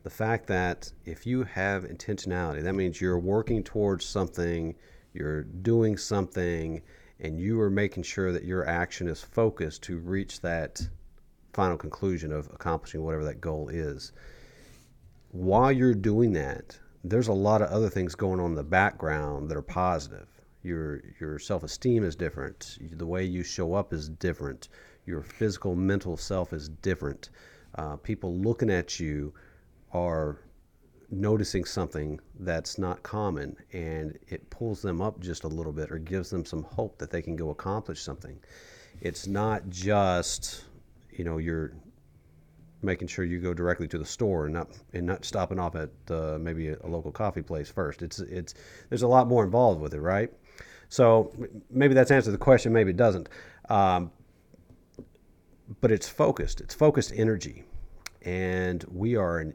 the 0.04 0.10
fact 0.10 0.48
that 0.48 0.92
if 1.06 1.26
you 1.26 1.44
have 1.44 1.84
intentionality, 1.84 2.64
that 2.64 2.74
means 2.74 3.00
you're 3.00 3.20
working 3.20 3.64
towards 3.64 4.06
something, 4.06 4.76
you're 5.14 5.44
doing 5.44 5.98
something, 5.98 6.82
and 7.20 7.40
you 7.40 7.62
are 7.62 7.70
making 7.70 8.04
sure 8.04 8.32
that 8.32 8.44
your 8.44 8.68
action 8.68 9.08
is 9.08 9.22
focused 9.22 9.84
to 9.84 10.00
reach 10.00 10.42
that 10.42 10.82
final 11.54 11.78
conclusion 11.78 12.32
of 12.32 12.48
accomplishing 12.48 13.04
whatever 13.04 13.26
that 13.26 13.42
goal 13.42 13.70
is. 13.70 14.12
While 15.30 15.72
you're 15.72 15.94
doing 15.94 16.34
that, 16.34 16.80
there's 17.04 17.28
a 17.28 17.34
lot 17.34 17.62
of 17.62 17.70
other 17.70 17.90
things 17.90 18.16
going 18.16 18.40
on 18.40 18.52
in 18.52 18.56
the 18.56 18.64
background 18.64 19.50
that 19.50 19.58
are 19.58 19.62
positive. 19.62 20.28
Your 20.64 21.02
your 21.20 21.40
self-esteem 21.40 22.04
is 22.04 22.16
different. 22.16 22.78
The 22.92 23.06
way 23.06 23.24
you 23.24 23.44
show 23.44 23.74
up 23.74 23.94
is 23.94 24.10
different. 24.10 24.70
Your 25.06 25.22
physical, 25.22 25.76
mental 25.76 26.18
self 26.18 26.54
is 26.54 26.70
different. 26.70 27.30
Uh, 27.76 27.96
people 27.96 28.36
looking 28.36 28.70
at 28.70 29.00
you 29.00 29.34
are 29.94 30.40
noticing 31.12 31.66
something 31.66 32.20
that's 32.40 32.78
not 32.78 33.04
common 33.04 33.56
and 33.74 34.18
it 34.30 34.50
pulls 34.50 34.82
them 34.82 35.02
up 35.02 35.20
just 35.20 35.44
a 35.44 35.48
little 35.48 35.74
bit 35.74 35.92
or 35.92 35.98
gives 35.98 36.30
them 36.30 36.46
some 36.46 36.64
hope 36.64 36.98
that 36.98 37.10
they 37.10 37.22
can 37.22 37.36
go 37.36 37.50
accomplish 37.50 38.02
something. 38.02 38.40
It's 39.02 39.28
not 39.28 39.70
just, 39.70 40.64
you 41.12 41.26
know, 41.26 41.38
you're 41.38 41.74
making 42.82 43.08
sure 43.08 43.26
you 43.26 43.40
go 43.40 43.54
directly 43.54 43.88
to 43.88 43.98
the 43.98 44.06
store 44.06 44.46
and 44.46 44.54
not 44.54 44.70
and 44.94 45.06
not 45.06 45.26
stopping 45.26 45.60
off 45.60 45.76
at 45.76 45.90
uh, 46.10 46.38
maybe 46.40 46.70
a, 46.70 46.78
a, 46.84 46.88
local 46.88 47.12
coffee 47.12 47.42
place 47.42 47.70
first. 47.70 48.02
It's 48.02 48.20
it's 48.20 48.54
there's 48.90 49.04
a 49.04 49.08
lot 49.08 49.28
more 49.28 49.44
involved 49.44 49.82
with 49.82 49.94
it, 49.94 50.02
right? 50.02 50.32
So 50.90 51.34
maybe 51.70 51.94
that's 51.94 52.12
answered 52.12 52.32
the 52.32 52.38
question, 52.38 52.74
maybe 52.74 52.92
it 52.92 52.98
doesn't. 52.98 53.30
Um, 53.70 54.12
but 55.80 55.92
it's 55.92 56.10
focused. 56.10 56.60
It's 56.60 56.74
focused 56.74 57.14
energy, 57.16 57.64
and 58.24 58.84
we 58.92 59.16
are 59.16 59.40
an 59.40 59.54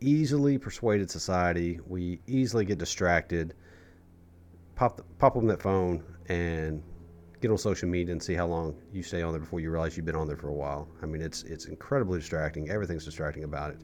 easily 0.00 0.58
persuaded 0.58 1.10
society. 1.10 1.80
We 1.86 2.20
easily 2.26 2.64
get 2.64 2.78
distracted. 2.78 3.54
Pop 4.74 4.96
the, 4.96 5.02
pop 5.18 5.36
on 5.36 5.46
that 5.48 5.60
phone 5.60 6.02
and 6.28 6.82
get 7.40 7.50
on 7.50 7.58
social 7.58 7.88
media 7.88 8.12
and 8.12 8.22
see 8.22 8.34
how 8.34 8.46
long 8.46 8.76
you 8.92 9.02
stay 9.02 9.22
on 9.22 9.32
there 9.32 9.40
before 9.40 9.60
you 9.60 9.70
realize 9.70 9.96
you've 9.96 10.06
been 10.06 10.16
on 10.16 10.26
there 10.26 10.36
for 10.36 10.48
a 10.48 10.54
while. 10.54 10.88
I 11.02 11.06
mean, 11.06 11.22
it's 11.22 11.42
it's 11.44 11.66
incredibly 11.66 12.18
distracting. 12.18 12.70
Everything's 12.70 13.04
distracting 13.04 13.44
about 13.44 13.72
it, 13.72 13.80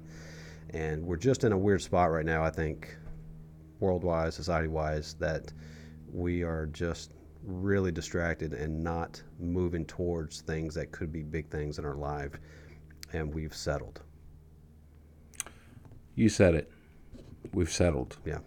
and 0.70 1.04
we're 1.04 1.16
just 1.16 1.44
in 1.44 1.52
a 1.52 1.58
weird 1.58 1.82
spot 1.82 2.10
right 2.10 2.24
now. 2.24 2.42
I 2.42 2.50
think, 2.50 2.96
worldwide, 3.80 4.32
society-wise, 4.34 5.14
that 5.14 5.52
we 6.12 6.42
are 6.42 6.66
just 6.66 7.12
really 7.44 7.92
distracted 7.92 8.52
and 8.52 8.82
not 8.82 9.22
moving 9.38 9.84
towards 9.84 10.40
things 10.40 10.74
that 10.74 10.90
could 10.92 11.12
be 11.12 11.22
big 11.22 11.48
things 11.48 11.78
in 11.78 11.84
our 11.84 11.96
life, 11.96 12.32
and 13.12 13.32
we've 13.32 13.54
settled. 13.54 14.02
You 16.16 16.30
said 16.30 16.54
it. 16.54 16.72
We've 17.52 17.70
settled. 17.70 18.16
Yeah. 18.24 18.38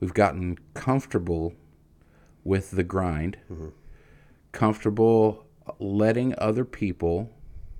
We've 0.00 0.14
gotten 0.14 0.56
comfortable 0.72 1.52
with 2.44 2.70
the 2.70 2.84
grind, 2.84 3.36
mm-hmm. 3.50 3.68
comfortable 4.52 5.46
letting 5.78 6.34
other 6.38 6.64
people 6.64 7.30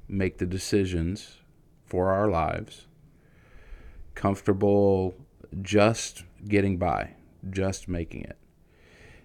make 0.08 0.38
the 0.38 0.46
decisions 0.46 1.38
for 1.86 2.10
our 2.10 2.28
lives, 2.28 2.86
comfortable 4.14 5.14
just 5.62 6.24
getting 6.46 6.76
by, 6.76 7.14
just 7.50 7.88
making 7.88 8.22
it. 8.22 8.38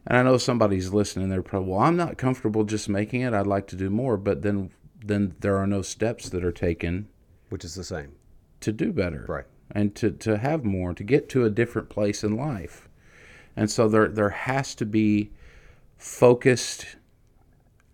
And 0.06 0.18
I 0.18 0.24
know 0.24 0.38
somebody's 0.38 0.94
listening. 0.94 1.30
They're 1.30 1.42
probably, 1.42 1.72
well, 1.72 1.82
I'm 1.82 1.98
not 1.98 2.18
comfortable 2.18 2.64
just 2.64 2.88
making 2.88 3.22
it. 3.22 3.34
I'd 3.34 3.48
like 3.48 3.68
to 3.68 3.76
do 3.76 3.90
more, 3.90 4.16
but 4.18 4.42
then 4.42 4.72
then 5.04 5.36
there 5.40 5.58
are 5.58 5.68
no 5.68 5.84
steps 5.84 6.30
that 6.30 6.44
are 6.44 6.52
taken, 6.52 7.08
which 7.50 7.64
is 7.64 7.76
the 7.76 7.84
same, 7.84 8.14
to 8.62 8.72
do 8.72 8.92
better. 8.92 9.26
Right 9.28 9.46
and 9.78 9.94
to, 9.94 10.10
to 10.10 10.40
have 10.40 10.66
more, 10.66 10.92
to 10.92 11.04
get 11.04 11.30
to 11.30 11.46
a 11.46 11.52
different 11.52 11.88
place 11.88 12.24
in 12.24 12.36
life. 12.36 12.90
And 13.56 13.70
so 13.70 13.88
there 13.88 14.08
there 14.08 14.32
has 14.32 14.74
to 14.76 14.86
be 14.86 15.30
focused 15.98 16.96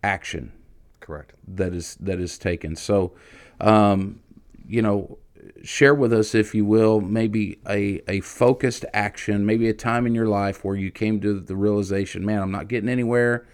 action. 0.02 0.54
Correct. 1.02 1.34
That 1.46 1.74
is 1.74 1.96
that 2.00 2.22
is 2.22 2.38
taken. 2.38 2.78
So, 2.78 3.12
um, 3.60 4.22
you 4.66 4.82
know, 4.82 5.18
share 5.62 5.94
with 5.94 6.14
us, 6.14 6.34
if 6.34 6.56
you 6.56 6.64
will, 6.64 7.02
maybe 7.02 7.60
a, 7.68 8.02
a 8.08 8.22
focused 8.22 8.86
action, 8.94 9.46
maybe 9.46 9.68
a 9.68 9.74
time 9.74 10.08
in 10.08 10.16
your 10.16 10.28
life 10.28 10.64
where 10.64 10.78
you 10.78 10.90
came 10.90 11.20
to 11.20 11.38
the 11.42 11.56
realization, 11.56 12.26
man, 12.26 12.42
I'm 12.42 12.52
not 12.52 12.70
getting 12.70 12.88
anywhere. 12.88 13.46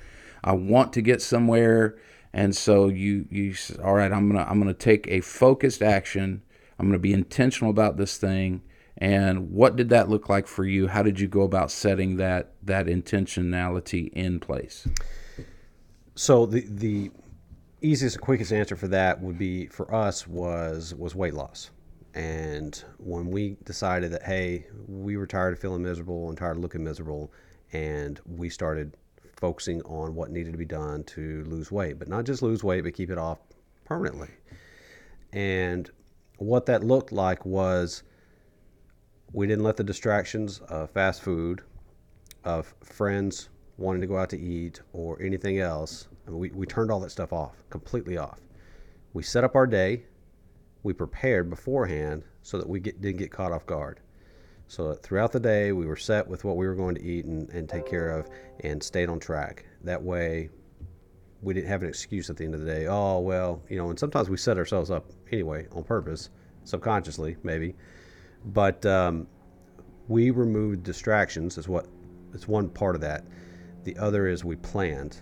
I 0.44 0.54
want 0.54 0.94
to 0.94 1.02
get 1.02 1.20
somewhere. 1.24 1.98
And 2.32 2.56
so 2.56 2.90
you 2.90 3.26
you 3.32 3.56
all 3.84 3.96
right, 3.96 4.12
I'm 4.12 4.32
gonna 4.32 4.46
I'm 4.48 4.60
gonna 4.60 4.76
take 4.76 5.08
a 5.08 5.22
focused 5.22 5.82
action 5.82 6.44
I'm 6.80 6.86
going 6.86 6.94
to 6.94 7.00
be 7.00 7.14
intentional 7.14 7.70
about 7.70 7.98
this 7.98 8.18
thing. 8.18 8.62
And 8.98 9.52
what 9.52 9.76
did 9.76 9.90
that 9.90 10.10
look 10.10 10.30
like 10.30 10.48
for 10.48 10.66
you? 10.66 10.88
How 10.88 11.04
did 11.04 11.20
you 11.20 11.28
go 11.28 11.42
about 11.42 11.72
setting 11.72 12.18
that 12.18 12.54
that 12.64 12.88
intentionality 12.88 14.12
in 14.14 14.40
place? 14.40 14.88
So 16.16 16.46
the 16.46 16.66
the 16.68 17.12
easiest 17.82 18.18
and 18.18 18.24
quickest 18.24 18.52
answer 18.52 18.76
for 18.76 18.90
that 18.90 19.22
would 19.22 19.38
be 19.38 19.68
for 19.68 19.94
us 19.94 20.28
was 20.28 20.94
was 20.96 21.16
weight 21.16 21.34
loss. 21.34 21.70
And 22.14 22.84
when 22.98 23.28
we 23.28 23.56
decided 23.64 24.12
that 24.12 24.24
hey, 24.24 24.68
we 24.88 25.16
were 25.16 25.28
tired 25.28 25.54
of 25.54 25.60
feeling 25.60 25.84
miserable 25.84 26.28
and 26.28 26.38
tired 26.38 26.58
of 26.58 26.64
looking 26.64 26.84
miserable, 26.84 27.32
and 27.72 28.20
we 28.26 28.50
started 28.50 28.98
focusing 29.38 29.82
on 29.84 30.14
what 30.14 30.30
needed 30.30 30.52
to 30.52 30.58
be 30.58 30.66
done 30.66 31.04
to 31.06 31.46
lose 31.46 31.72
weight, 31.72 31.98
but 32.00 32.10
not 32.10 32.26
just 32.26 32.42
lose 32.42 32.66
weight, 32.66 32.84
but 32.84 32.94
keep 32.94 33.10
it 33.10 33.18
off 33.18 33.40
permanently. 33.86 34.30
And 35.32 35.90
what 36.40 36.66
that 36.68 36.84
looked 36.84 37.12
like 37.12 37.46
was 37.46 38.04
we 39.32 39.48
didn't 39.48 39.64
let 39.64 39.78
the 39.78 39.84
distractions 39.84 40.60
of 40.70 40.90
fast 40.92 41.22
food, 41.22 41.62
of 42.44 42.74
friends 42.84 43.50
wanting 43.78 44.02
to 44.02 44.08
go 44.08 44.18
out 44.18 44.30
to 44.30 44.40
eat, 44.40 44.82
or 44.94 45.22
anything 45.22 45.60
else. 45.60 46.08
I 46.28 46.32
mean, 46.32 46.40
we, 46.40 46.50
we 46.52 46.66
turned 46.66 46.92
all 46.92 47.00
that 47.02 47.12
stuff 47.12 47.32
off, 47.32 47.64
completely 47.70 48.18
off. 48.18 48.40
We 49.14 49.24
set 49.24 49.44
up 49.44 49.56
our 49.56 49.68
day, 49.68 50.04
we 50.84 50.94
prepared 50.94 51.50
beforehand 51.50 52.24
so 52.42 52.58
that 52.58 52.68
we 52.68 52.80
get, 52.80 53.02
didn't 53.02 53.18
get 53.18 53.32
caught 53.32 53.52
off 53.52 53.66
guard. 53.66 54.00
So 54.68 54.94
throughout 54.94 55.32
the 55.32 55.40
day, 55.40 55.72
we 55.72 55.88
were 55.88 55.96
set 55.96 56.28
with 56.28 56.44
what 56.44 56.56
we 56.56 56.68
were 56.68 56.76
going 56.76 56.96
to 56.96 57.02
eat 57.02 57.26
and, 57.26 57.50
and 57.50 57.68
take 57.68 57.88
care 57.88 58.12
of 58.12 58.30
and 58.64 58.82
stayed 58.82 59.10
on 59.10 59.20
track. 59.20 59.66
That 59.84 60.02
way, 60.02 60.50
we 61.42 61.54
didn't 61.54 61.70
have 61.70 61.84
an 61.84 61.90
excuse 61.90 62.30
at 62.30 62.38
the 62.38 62.44
end 62.44 62.54
of 62.54 62.62
the 62.62 62.66
day. 62.66 62.88
Oh, 62.88 63.20
well, 63.20 63.62
you 63.70 63.78
know, 63.78 63.90
and 63.90 64.00
sometimes 64.00 64.30
we 64.30 64.38
set 64.38 64.58
ourselves 64.58 64.92
up 64.92 65.06
anyway 65.32 65.68
on 65.72 65.84
purpose, 65.84 66.30
subconsciously, 66.66 67.38
maybe. 67.44 67.76
But 68.46 68.86
um, 68.86 69.28
we 70.08 70.32
removed 70.32 70.84
distractions, 70.84 71.58
is 71.58 71.68
what 71.68 71.88
it's 72.34 72.48
one 72.48 72.70
part 72.70 72.96
of 72.96 73.02
that. 73.02 73.26
The 73.84 73.98
other 73.98 74.28
is 74.28 74.44
we 74.44 74.58
planned, 74.58 75.22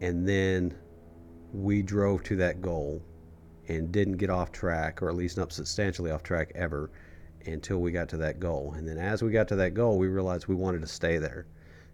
and 0.00 0.28
then 0.28 0.74
we 1.52 1.82
drove 1.82 2.22
to 2.24 2.36
that 2.36 2.60
goal 2.60 3.02
and 3.68 3.90
didn't 3.90 4.18
get 4.18 4.28
off 4.28 4.52
track, 4.52 5.02
or 5.02 5.08
at 5.08 5.14
least 5.14 5.38
not 5.38 5.52
substantially 5.52 6.10
off 6.10 6.22
track 6.22 6.52
ever, 6.54 6.90
until 7.46 7.78
we 7.78 7.92
got 7.92 8.08
to 8.10 8.18
that 8.18 8.40
goal. 8.40 8.74
And 8.76 8.86
then 8.86 8.98
as 8.98 9.22
we 9.22 9.30
got 9.30 9.48
to 9.48 9.56
that 9.56 9.72
goal, 9.72 9.98
we 9.98 10.08
realized 10.08 10.48
we 10.48 10.54
wanted 10.54 10.82
to 10.82 10.86
stay 10.86 11.16
there 11.16 11.46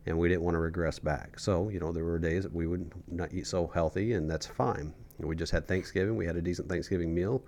and 0.07 0.19
we 0.19 0.29
didn't 0.29 0.43
want 0.43 0.55
to 0.55 0.59
regress 0.59 0.99
back. 0.99 1.39
So, 1.39 1.69
you 1.69 1.81
know, 1.81 1.93
there 1.93 2.05
were 2.05 2.19
days 2.19 2.45
that 2.45 2.53
we 2.53 2.67
would 2.67 2.91
not 3.09 3.33
eat 3.33 3.47
so 3.47 3.67
healthy, 3.69 4.15
and 4.15 4.31
that's 4.31 4.47
fine. 4.47 4.93
You 5.19 5.25
know, 5.25 5.29
we 5.29 5.37
just 5.37 5.53
had 5.53 5.69
Thanksgiving. 5.69 6.17
We 6.17 6.27
had 6.27 6.37
a 6.37 6.43
decent 6.43 6.69
Thanksgiving 6.69 7.15
meal. 7.15 7.43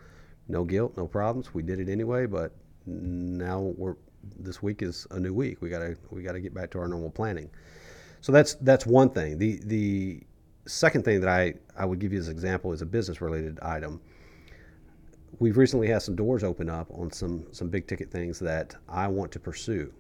No 0.49 0.65
guilt, 0.65 0.97
no 0.97 1.07
problems. 1.07 1.55
We 1.55 1.63
did 1.63 1.81
it 1.81 1.89
anyway, 1.89 2.27
but 2.27 2.53
now 2.87 3.61
we're 3.77 3.97
this 4.39 4.63
week 4.63 4.83
is 4.83 5.07
a 5.11 5.19
new 5.19 5.35
week. 5.35 5.63
We 5.63 5.69
gotta 5.69 5.97
we 6.11 6.23
gotta 6.23 6.41
get 6.41 6.55
back 6.55 6.71
to 6.73 6.79
our 6.79 6.89
normal 6.89 7.11
planning. 7.11 7.51
So 8.21 8.33
that's 8.33 8.55
that's 8.57 8.87
one 8.87 9.11
thing. 9.11 9.39
The 9.39 9.61
the 9.65 10.23
second 10.67 11.05
thing 11.05 11.21
that 11.21 11.29
I, 11.29 11.55
I 11.77 11.85
would 11.85 11.99
give 11.99 12.13
you 12.13 12.19
as 12.19 12.29
an 12.29 12.33
example 12.33 12.73
is 12.73 12.83
a 12.83 12.87
business 12.87 13.21
related 13.21 13.59
item. 13.63 14.01
We've 15.39 15.57
recently 15.57 15.89
had 15.89 16.03
some 16.03 16.15
doors 16.15 16.45
open 16.45 16.69
up 16.69 16.89
on 16.93 17.11
some 17.11 17.47
some 17.53 17.69
big 17.69 17.87
ticket 17.87 18.11
things 18.11 18.39
that 18.41 18.77
I 18.89 19.09
want 19.09 19.33
to 19.33 19.41
pursue 19.41 19.93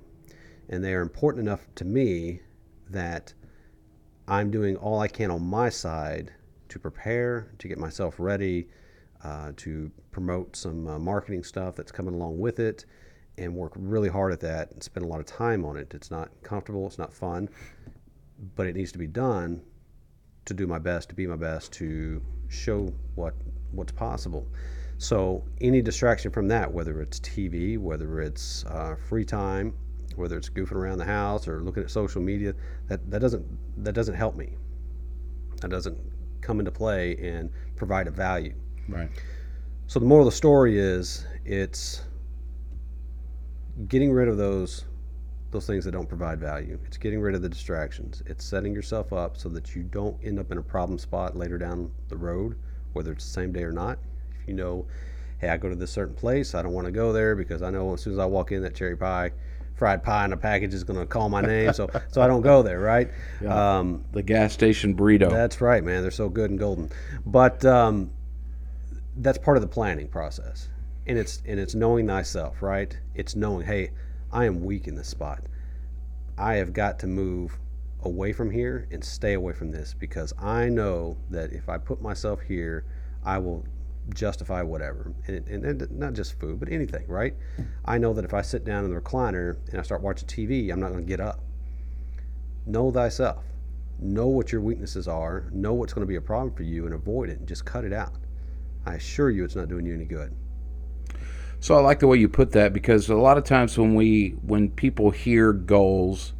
and 0.68 0.82
they 0.82 0.94
are 0.94 1.02
important 1.02 1.46
enough 1.46 1.66
to 1.76 1.84
me 1.84 2.40
that 2.90 3.34
I'm 4.28 4.50
doing 4.50 4.76
all 4.76 5.00
I 5.00 5.08
can 5.08 5.30
on 5.30 5.42
my 5.42 5.68
side 5.68 6.32
to 6.68 6.78
prepare, 6.78 7.52
to 7.58 7.68
get 7.68 7.78
myself 7.78 8.16
ready, 8.18 8.68
uh, 9.24 9.52
to 9.56 9.90
promote 10.10 10.56
some 10.56 10.86
uh, 10.86 10.98
marketing 10.98 11.44
stuff 11.44 11.76
that's 11.76 11.92
coming 11.92 12.14
along 12.14 12.38
with 12.38 12.58
it, 12.58 12.86
and 13.38 13.54
work 13.54 13.72
really 13.76 14.08
hard 14.08 14.32
at 14.32 14.40
that 14.40 14.70
and 14.72 14.82
spend 14.82 15.04
a 15.04 15.08
lot 15.08 15.20
of 15.20 15.26
time 15.26 15.64
on 15.64 15.76
it. 15.76 15.92
It's 15.94 16.10
not 16.10 16.30
comfortable, 16.42 16.86
it's 16.86 16.98
not 16.98 17.12
fun, 17.12 17.48
but 18.56 18.66
it 18.66 18.76
needs 18.76 18.92
to 18.92 18.98
be 18.98 19.06
done 19.06 19.62
to 20.44 20.54
do 20.54 20.66
my 20.66 20.78
best, 20.78 21.08
to 21.10 21.14
be 21.14 21.26
my 21.26 21.36
best, 21.36 21.72
to 21.74 22.22
show 22.48 22.92
what 23.14 23.34
what's 23.70 23.92
possible. 23.92 24.46
So 24.98 25.44
any 25.60 25.82
distraction 25.82 26.30
from 26.30 26.48
that, 26.48 26.72
whether 26.72 27.00
it's 27.00 27.18
TV, 27.20 27.78
whether 27.78 28.20
it's 28.20 28.64
uh, 28.66 28.96
free 29.08 29.24
time, 29.24 29.74
whether 30.16 30.36
it's 30.36 30.48
goofing 30.48 30.72
around 30.72 30.98
the 30.98 31.04
house 31.04 31.48
or 31.48 31.60
looking 31.62 31.82
at 31.82 31.90
social 31.90 32.20
media, 32.20 32.54
that, 32.88 33.10
that 33.10 33.20
doesn't 33.20 33.44
that 33.84 33.92
doesn't 33.94 34.14
help 34.14 34.36
me. 34.36 34.56
That 35.60 35.70
doesn't 35.70 35.98
come 36.40 36.58
into 36.58 36.72
play 36.72 37.16
and 37.16 37.50
provide 37.76 38.08
a 38.08 38.10
value. 38.10 38.54
Right. 38.88 39.08
So 39.86 40.00
the 40.00 40.06
moral 40.06 40.26
of 40.26 40.32
the 40.32 40.36
story 40.36 40.78
is 40.78 41.26
it's 41.44 42.02
getting 43.88 44.12
rid 44.12 44.28
of 44.28 44.36
those 44.36 44.84
those 45.50 45.66
things 45.66 45.84
that 45.84 45.92
don't 45.92 46.08
provide 46.08 46.40
value. 46.40 46.78
It's 46.86 46.96
getting 46.96 47.20
rid 47.20 47.34
of 47.34 47.42
the 47.42 47.48
distractions. 47.48 48.22
It's 48.26 48.42
setting 48.42 48.74
yourself 48.74 49.12
up 49.12 49.36
so 49.36 49.50
that 49.50 49.76
you 49.76 49.82
don't 49.82 50.16
end 50.24 50.38
up 50.38 50.50
in 50.50 50.56
a 50.56 50.62
problem 50.62 50.98
spot 50.98 51.36
later 51.36 51.58
down 51.58 51.92
the 52.08 52.16
road, 52.16 52.56
whether 52.94 53.12
it's 53.12 53.24
the 53.24 53.30
same 53.30 53.52
day 53.52 53.62
or 53.62 53.72
not. 53.72 53.98
If 54.40 54.48
you 54.48 54.54
know, 54.54 54.86
hey, 55.38 55.50
I 55.50 55.58
go 55.58 55.68
to 55.68 55.76
this 55.76 55.90
certain 55.90 56.14
place, 56.14 56.54
I 56.54 56.62
don't 56.62 56.72
want 56.72 56.86
to 56.86 56.90
go 56.90 57.12
there 57.12 57.36
because 57.36 57.60
I 57.60 57.68
know 57.68 57.92
as 57.92 58.00
soon 58.00 58.14
as 58.14 58.18
I 58.18 58.24
walk 58.24 58.50
in, 58.50 58.62
that 58.62 58.74
cherry 58.74 58.96
pie, 58.96 59.32
fried 59.74 60.02
pie 60.02 60.24
in 60.24 60.32
a 60.32 60.36
package 60.36 60.74
is 60.74 60.84
going 60.84 60.98
to 60.98 61.06
call 61.06 61.28
my 61.28 61.40
name, 61.40 61.72
so 61.72 61.88
so 62.08 62.22
I 62.22 62.26
don't 62.26 62.42
go 62.42 62.62
there, 62.62 62.80
right? 62.80 63.10
Yeah. 63.40 63.78
Um, 63.78 64.04
the 64.12 64.22
gas 64.22 64.52
station 64.52 64.96
burrito. 64.96 65.30
that's 65.30 65.60
right, 65.60 65.82
man. 65.82 66.02
They're 66.02 66.12
so 66.12 66.28
good 66.28 66.50
and 66.50 66.58
golden, 66.58 66.90
but 67.26 67.64
um, 67.64 68.12
that's 69.16 69.38
part 69.38 69.56
of 69.56 69.62
the 69.62 69.68
planning 69.68 70.06
process, 70.06 70.68
and 71.06 71.18
it's 71.18 71.42
and 71.46 71.58
it's 71.58 71.74
knowing 71.74 72.06
thyself, 72.06 72.62
right? 72.62 72.96
It's 73.14 73.34
knowing, 73.34 73.66
hey, 73.66 73.90
I 74.30 74.44
am 74.44 74.64
weak 74.64 74.86
in 74.86 74.94
this 74.94 75.08
spot. 75.08 75.42
I 76.38 76.54
have 76.54 76.72
got 76.72 76.98
to 77.00 77.06
move 77.06 77.58
away 78.02 78.32
from 78.32 78.50
here 78.50 78.88
and 78.90 79.04
stay 79.04 79.34
away 79.34 79.52
from 79.52 79.70
this 79.70 79.94
because 79.94 80.32
I 80.38 80.68
know 80.68 81.16
that 81.30 81.52
if 81.52 81.68
I 81.68 81.78
put 81.78 82.00
myself 82.00 82.40
here, 82.40 82.84
I 83.24 83.38
will 83.38 83.64
justify 84.14 84.62
whatever, 84.62 85.12
and, 85.26 85.46
and, 85.48 85.64
and 85.64 85.90
not 85.92 86.12
just 86.14 86.38
food, 86.38 86.58
but 86.58 86.70
anything, 86.70 87.06
right? 87.06 87.34
I 87.84 87.98
know 87.98 88.12
that 88.14 88.24
if 88.24 88.34
I 88.34 88.42
sit 88.42 88.64
down 88.64 88.84
in 88.84 88.92
the 88.92 89.00
recliner 89.00 89.56
and 89.70 89.78
I 89.78 89.82
start 89.82 90.02
watching 90.02 90.28
TV, 90.28 90.72
I'm 90.72 90.80
not 90.80 90.90
going 90.90 91.04
to 91.04 91.08
get 91.08 91.20
up. 91.20 91.40
Know 92.66 92.90
thyself. 92.90 93.44
Know 93.98 94.26
what 94.26 94.50
your 94.50 94.60
weaknesses 94.60 95.06
are. 95.06 95.48
Know 95.52 95.74
what's 95.74 95.92
going 95.92 96.06
to 96.06 96.08
be 96.08 96.16
a 96.16 96.20
problem 96.20 96.54
for 96.54 96.64
you, 96.64 96.86
and 96.86 96.94
avoid 96.94 97.28
it, 97.28 97.38
and 97.38 97.48
just 97.48 97.64
cut 97.64 97.84
it 97.84 97.92
out. 97.92 98.14
I 98.84 98.94
assure 98.94 99.30
you, 99.30 99.44
it's 99.44 99.56
not 99.56 99.68
doing 99.68 99.86
you 99.86 99.94
any 99.94 100.04
good. 100.04 100.34
So 101.60 101.76
I 101.76 101.80
like 101.80 102.00
the 102.00 102.08
way 102.08 102.16
you 102.18 102.28
put 102.28 102.50
that 102.52 102.72
because 102.72 103.08
a 103.08 103.14
lot 103.14 103.38
of 103.38 103.44
times 103.44 103.78
when 103.78 103.94
we 103.94 104.30
when 104.42 104.70
people 104.70 105.12
hear 105.12 105.52
goals, 105.52 106.32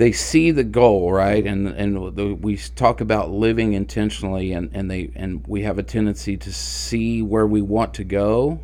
they 0.00 0.12
see 0.12 0.50
the 0.50 0.64
goal 0.64 1.12
right, 1.12 1.46
and 1.46 1.68
and 1.68 2.16
the, 2.16 2.34
we 2.34 2.56
talk 2.56 3.02
about 3.02 3.30
living 3.30 3.74
intentionally, 3.74 4.52
and 4.52 4.70
and 4.72 4.90
they 4.90 5.10
and 5.14 5.46
we 5.46 5.62
have 5.62 5.78
a 5.78 5.82
tendency 5.82 6.38
to 6.38 6.52
see 6.52 7.20
where 7.20 7.46
we 7.46 7.60
want 7.60 7.92
to 7.94 8.04
go, 8.04 8.60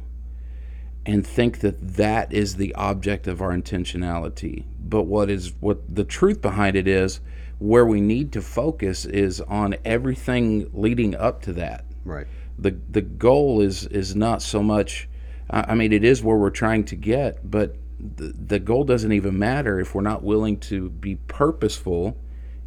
and 1.04 1.26
think 1.26 1.60
that 1.60 1.96
that 1.96 2.32
is 2.32 2.56
the 2.56 2.74
object 2.74 3.26
of 3.26 3.42
our 3.42 3.50
intentionality. 3.50 4.64
But 4.80 5.02
what 5.02 5.28
is 5.28 5.52
what 5.60 5.94
the 5.94 6.04
truth 6.04 6.40
behind 6.40 6.74
it 6.74 6.88
is, 6.88 7.20
where 7.58 7.84
we 7.84 8.00
need 8.00 8.32
to 8.32 8.40
focus 8.40 9.04
is 9.04 9.42
on 9.42 9.76
everything 9.84 10.70
leading 10.72 11.14
up 11.14 11.42
to 11.42 11.52
that 11.52 11.84
Right. 12.04 12.26
the 12.58 12.76
the 12.90 13.02
goal 13.02 13.60
is 13.60 13.86
is 13.88 14.16
not 14.16 14.40
so 14.40 14.62
much 14.62 15.08
I 15.50 15.72
I 15.72 15.74
mean 15.74 15.92
it 15.92 16.04
is 16.04 16.22
where 16.22 16.36
we're 16.36 16.50
trying 16.50 16.84
to 16.84 16.96
get 16.96 17.50
but 17.50 17.76
the, 17.98 18.34
the 18.36 18.58
goal 18.58 18.84
doesn't 18.84 19.12
even 19.12 19.38
matter 19.38 19.80
if 19.80 19.94
we're 19.94 20.02
not 20.02 20.22
willing 20.22 20.58
to 20.60 20.90
be 20.90 21.16
purposeful 21.28 22.16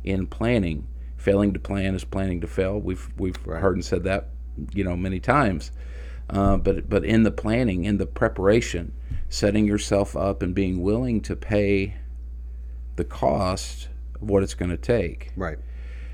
in 0.04 0.26
planning 0.28 0.88
failing 1.18 1.54
to 1.54 1.60
plan 1.60 1.94
is 1.96 2.04
planning 2.04 2.42
to 2.42 2.48
fail 2.48 2.80
we've 2.80 3.10
we've 3.18 3.38
Right. 3.46 3.62
heard 3.62 3.76
and 3.76 3.86
said 3.86 4.04
that 4.06 4.30
you 4.74 4.84
know 4.84 4.96
many 4.96 5.20
times 5.20 5.72
uh, 6.30 6.58
but 6.58 6.89
but 6.89 7.04
in 7.06 7.24
the 7.24 7.32
planning 7.32 7.86
in 7.86 7.98
the 7.98 8.06
preparation 8.06 8.94
setting 9.30 9.65
yourself 9.65 10.15
up 10.15 10.42
and 10.42 10.56
being 10.56 10.82
willing 10.82 11.22
to 11.22 11.36
pay 11.36 11.96
the 12.96 13.04
cost 13.04 13.89
of 14.22 14.30
what 14.30 14.42
it's 14.44 14.54
going 14.56 14.72
to 14.72 14.78
take 14.78 15.32
Right. 15.36 15.58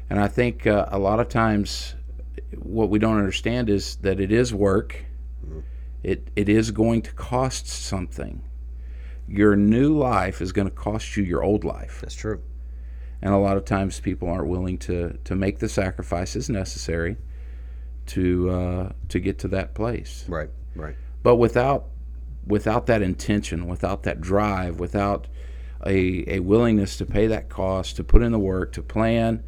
and 0.10 0.20
I 0.20 0.28
think 0.28 0.68
uh, 0.68 0.86
a 0.90 1.00
lot 1.00 1.20
of 1.20 1.30
times 1.30 1.96
what 2.58 2.90
we 2.90 3.00
don't 3.00 3.18
understand 3.18 3.70
is 3.70 3.96
that 3.98 4.20
it 4.20 4.32
is 4.32 4.54
work. 4.54 5.06
It 6.04 6.28
it 6.36 6.48
is 6.50 6.72
going 6.72 7.02
to 7.04 7.12
cost 7.14 7.68
something. 7.68 8.42
Your 9.28 9.56
new 9.56 9.98
life 9.98 10.42
is 10.42 10.52
going 10.52 10.68
to 10.68 10.74
cost 10.74 11.18
you 11.18 11.24
your 11.24 11.44
old 11.44 11.64
life. 11.64 12.00
That's 12.02 12.16
true. 12.16 12.42
And 13.22 13.34
a 13.34 13.38
lot 13.38 13.58
of 13.58 13.66
times 13.66 14.00
people 14.00 14.30
aren't 14.30 14.48
willing 14.48 14.78
to 14.80 15.18
to 15.24 15.36
make 15.36 15.60
the 15.60 15.70
sacrifices 15.70 16.50
necessary 16.50 17.18
to 18.08 18.50
uh, 18.50 18.90
to 19.10 19.20
get 19.20 19.40
to 19.40 19.48
that 19.50 19.74
place. 19.74 20.26
Right. 20.28 20.50
Right. 20.76 20.96
But 21.24 21.38
without 21.38 21.88
without 22.46 22.86
that 22.86 23.02
intention, 23.02 23.68
without 23.68 24.04
that 24.04 24.22
drive, 24.22 24.80
without 24.80 25.28
a, 25.86 26.24
a 26.36 26.40
willingness 26.40 26.98
to 26.98 27.06
pay 27.06 27.28
that 27.28 27.50
cost, 27.50 27.96
to 27.96 28.04
put 28.04 28.22
in 28.22 28.32
the 28.32 28.40
work, 28.40 28.72
to 28.74 28.82
plan, 28.82 29.44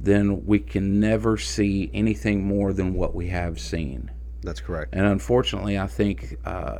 then 0.00 0.44
we 0.46 0.58
can 0.58 0.98
never 0.98 1.36
see 1.36 1.90
anything 1.92 2.44
more 2.44 2.72
than 2.72 2.94
what 2.94 3.14
we 3.14 3.28
have 3.28 3.60
seen. 3.60 4.10
That's 4.42 4.60
correct. 4.60 4.94
And 4.94 5.06
unfortunately, 5.06 5.78
I 5.78 5.86
think 5.86 6.36
uh, 6.44 6.78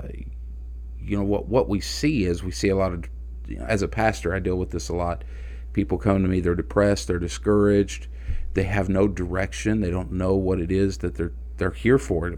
you 1.02 1.16
know 1.16 1.24
what 1.24 1.48
what 1.48 1.68
we 1.68 1.80
see 1.80 2.24
is 2.24 2.42
we 2.42 2.50
see 2.50 2.68
a 2.68 2.76
lot 2.76 2.92
of 2.92 3.04
you 3.46 3.58
know, 3.58 3.64
as 3.64 3.82
a 3.82 3.88
pastor, 3.88 4.34
I 4.34 4.38
deal 4.38 4.56
with 4.56 4.70
this 4.70 4.88
a 4.88 4.94
lot. 4.94 5.24
People 5.72 5.98
come 5.98 6.22
to 6.22 6.28
me, 6.28 6.40
they're 6.40 6.54
depressed, 6.54 7.08
they're 7.08 7.18
discouraged, 7.18 8.06
they 8.54 8.64
have 8.64 8.88
no 8.88 9.08
direction, 9.08 9.80
they 9.80 9.90
don't 9.90 10.12
know 10.12 10.34
what 10.34 10.60
it 10.60 10.72
is 10.72 10.98
that 10.98 11.16
they're 11.16 11.32
they're 11.56 11.70
here 11.70 11.98
for. 11.98 12.30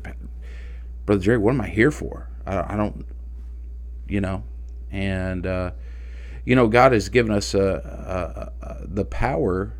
Brother 1.07 1.22
Jerry, 1.22 1.38
what 1.38 1.55
am 1.55 1.61
I 1.61 1.68
here 1.68 1.90
for? 1.90 2.29
I, 2.46 2.75
I 2.75 2.77
don't, 2.77 3.07
you 4.09 4.20
know, 4.20 4.44
and 4.90 5.46
uh, 5.46 5.72
you 6.44 6.57
know, 6.57 6.66
God 6.66 6.92
has 6.92 7.09
given 7.09 7.33
us 7.33 7.55
uh, 7.55 8.51
uh, 8.61 8.66
uh, 8.66 8.79
the 8.85 9.05
power 9.05 9.75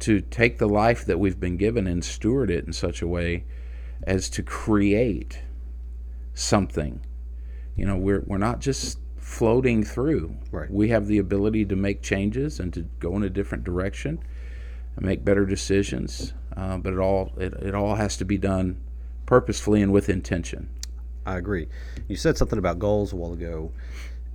to 0.00 0.20
take 0.20 0.58
the 0.58 0.68
life 0.68 1.04
that 1.04 1.18
we've 1.18 1.38
been 1.38 1.58
given 1.58 1.86
and 1.86 2.02
steward 2.02 2.50
it 2.50 2.64
in 2.64 2.72
such 2.72 3.02
a 3.02 3.06
way 3.06 3.44
as 4.02 4.30
to 4.30 4.42
create 4.42 5.42
something. 6.32 7.00
You 7.80 7.86
know, 7.86 7.96
we're 7.96 8.20
we're 8.26 8.36
not 8.36 8.60
just 8.60 8.98
floating 9.16 9.82
through. 9.82 10.36
Right. 10.52 10.70
We 10.70 10.90
have 10.90 11.06
the 11.06 11.16
ability 11.16 11.64
to 11.64 11.76
make 11.76 12.02
changes 12.02 12.60
and 12.60 12.74
to 12.74 12.82
go 12.98 13.16
in 13.16 13.22
a 13.22 13.30
different 13.30 13.64
direction 13.64 14.22
and 14.96 15.06
make 15.06 15.24
better 15.24 15.46
decisions. 15.46 16.34
Uh, 16.54 16.76
but 16.76 16.92
it 16.92 16.98
all 16.98 17.32
it, 17.38 17.54
it 17.54 17.74
all 17.74 17.94
has 17.94 18.18
to 18.18 18.26
be 18.26 18.36
done 18.36 18.78
purposefully 19.24 19.80
and 19.80 19.94
with 19.94 20.10
intention. 20.10 20.68
I 21.24 21.38
agree. 21.38 21.68
You 22.06 22.16
said 22.16 22.36
something 22.36 22.58
about 22.58 22.78
goals 22.78 23.14
a 23.14 23.16
while 23.16 23.32
ago. 23.32 23.72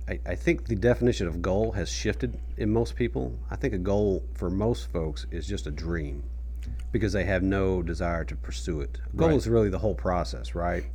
I, 0.08 0.18
I 0.26 0.34
think 0.34 0.66
the 0.66 0.74
definition 0.74 1.28
of 1.28 1.40
goal 1.40 1.70
has 1.72 1.88
shifted 1.88 2.40
in 2.56 2.72
most 2.72 2.96
people. 2.96 3.38
I 3.48 3.54
think 3.54 3.74
a 3.74 3.78
goal 3.78 4.24
for 4.34 4.50
most 4.50 4.90
folks 4.90 5.24
is 5.30 5.46
just 5.46 5.68
a 5.68 5.70
dream 5.70 6.24
because 6.90 7.12
they 7.12 7.24
have 7.24 7.44
no 7.44 7.80
desire 7.80 8.24
to 8.24 8.34
pursue 8.34 8.80
it. 8.80 8.98
Goal 9.14 9.28
Right. 9.28 9.36
is 9.36 9.48
really 9.48 9.68
the 9.68 9.78
whole 9.78 9.94
process, 9.94 10.56
right? 10.56 10.86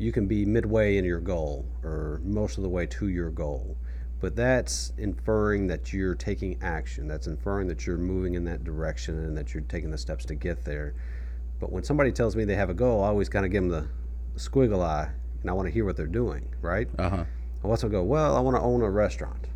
You 0.00 0.12
can 0.12 0.26
be 0.26 0.46
midway 0.46 0.96
in 0.96 1.04
your 1.04 1.20
goal 1.20 1.66
or 1.84 2.22
most 2.24 2.56
of 2.56 2.62
the 2.62 2.70
way 2.70 2.86
to 2.86 3.08
your 3.08 3.28
goal, 3.28 3.76
but 4.18 4.34
that's 4.34 4.94
inferring 4.96 5.66
that 5.66 5.92
you're 5.92 6.14
taking 6.14 6.56
action. 6.62 7.06
That's 7.06 7.26
inferring 7.26 7.68
that 7.68 7.86
you're 7.86 7.98
moving 7.98 8.32
in 8.32 8.42
that 8.44 8.64
direction 8.64 9.18
and 9.22 9.36
that 9.36 9.52
you're 9.52 9.62
taking 9.64 9.90
the 9.90 9.98
steps 9.98 10.24
to 10.24 10.34
get 10.34 10.64
there. 10.64 10.94
But 11.60 11.70
when 11.70 11.84
somebody 11.84 12.12
tells 12.12 12.34
me 12.34 12.46
they 12.46 12.54
have 12.54 12.70
a 12.70 12.74
goal, 12.74 13.04
I 13.04 13.08
always 13.08 13.28
kind 13.28 13.44
of 13.44 13.52
give 13.52 13.62
them 13.62 13.70
the, 13.70 13.88
squiggle 14.40 14.82
eye 14.82 15.10
and 15.42 15.50
I 15.50 15.52
want 15.52 15.66
to 15.68 15.70
hear 15.74 15.84
what 15.84 15.98
they're 15.98 16.06
doing, 16.06 16.48
right? 16.62 16.88
Uh 16.98 17.10
huh. 17.10 17.24
I 17.62 17.66
want 17.68 17.80
to 17.80 17.90
go, 17.90 18.02
well, 18.02 18.34
I 18.34 18.40
want 18.40 18.56
to 18.56 18.62
own 18.62 18.80
a 18.80 18.88
restaurant. 18.90 19.48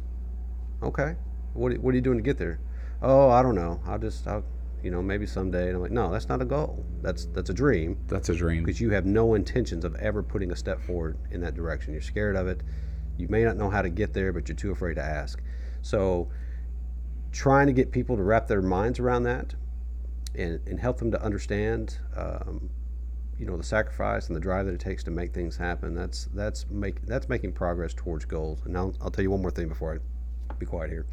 Okay. 0.82 1.16
What, 1.54 1.72
are- 1.72 1.76
what 1.80 1.92
are 1.92 1.94
you 1.94 2.02
doing 2.02 2.18
to 2.18 2.22
get 2.22 2.36
there? 2.36 2.60
Oh, 3.00 3.30
I 3.30 3.40
don't 3.42 3.54
know. 3.54 3.80
I'll 3.86 3.98
just, 3.98 4.26
I'll, 4.28 4.44
you 4.84 4.90
know, 4.90 5.02
maybe 5.02 5.26
someday. 5.26 5.68
And 5.68 5.76
I'm 5.76 5.82
like, 5.82 5.90
no, 5.90 6.12
that's 6.12 6.28
not 6.28 6.42
a 6.42 6.44
goal. 6.44 6.84
That's, 7.00 7.24
that's 7.26 7.48
a 7.48 7.54
dream 7.54 7.98
That's 8.06 8.28
a 8.28 8.34
dream. 8.34 8.62
because 8.62 8.80
you 8.80 8.90
have 8.90 9.06
no 9.06 9.34
intentions 9.34 9.84
of 9.84 9.94
ever 9.96 10.22
putting 10.22 10.52
a 10.52 10.56
step 10.56 10.80
forward 10.82 11.16
in 11.30 11.40
that 11.40 11.54
direction. 11.54 11.92
You're 11.94 12.02
scared 12.02 12.36
of 12.36 12.46
it. 12.46 12.60
You 13.16 13.26
may 13.28 13.44
not 13.44 13.56
know 13.56 13.70
how 13.70 13.80
to 13.80 13.88
get 13.88 14.12
there, 14.12 14.32
but 14.32 14.48
you're 14.48 14.56
too 14.56 14.72
afraid 14.72 14.94
to 14.94 15.02
ask. 15.02 15.40
So, 15.80 16.28
trying 17.32 17.66
to 17.66 17.72
get 17.72 17.90
people 17.90 18.16
to 18.16 18.22
wrap 18.22 18.46
their 18.46 18.62
minds 18.62 18.98
around 18.98 19.24
that 19.24 19.54
and, 20.34 20.60
and 20.66 20.78
help 20.78 20.98
them 20.98 21.10
to 21.12 21.22
understand, 21.22 21.98
um, 22.16 22.68
you 23.38 23.46
know, 23.46 23.56
the 23.56 23.64
sacrifice 23.64 24.28
and 24.28 24.36
the 24.36 24.40
drive 24.40 24.66
that 24.66 24.74
it 24.74 24.80
takes 24.80 25.02
to 25.04 25.10
make 25.10 25.32
things 25.32 25.56
happen. 25.56 25.94
That's 25.94 26.26
that's 26.34 26.66
make 26.70 27.04
that's 27.06 27.28
making 27.28 27.52
progress 27.52 27.94
towards 27.94 28.24
goals. 28.24 28.60
And 28.64 28.76
I'll, 28.76 28.94
I'll 29.00 29.10
tell 29.10 29.22
you 29.22 29.30
one 29.30 29.42
more 29.42 29.50
thing 29.50 29.68
before 29.68 29.94
I 29.94 30.54
be 30.58 30.66
quiet 30.66 30.90
here. 30.90 31.06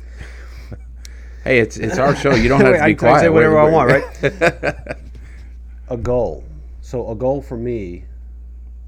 Hey, 1.44 1.60
it's 1.60 1.78
it's 1.78 1.98
our 1.98 2.16
show. 2.16 2.36
You 2.36 2.50
don't 2.50 2.62
have 2.66 2.74
to 2.74 2.80
be 2.80 2.80
I 2.80 2.88
be 2.90 2.96
can 2.96 3.00
say 3.20 3.28
quiet. 3.28 3.34
whatever 3.34 3.60
I 3.60 3.70
want, 3.70 3.92
right? 3.92 4.98
a 5.90 5.98
goal. 5.98 6.44
So 6.82 7.10
a 7.10 7.16
goal 7.16 7.42
for 7.42 7.58
me 7.58 8.06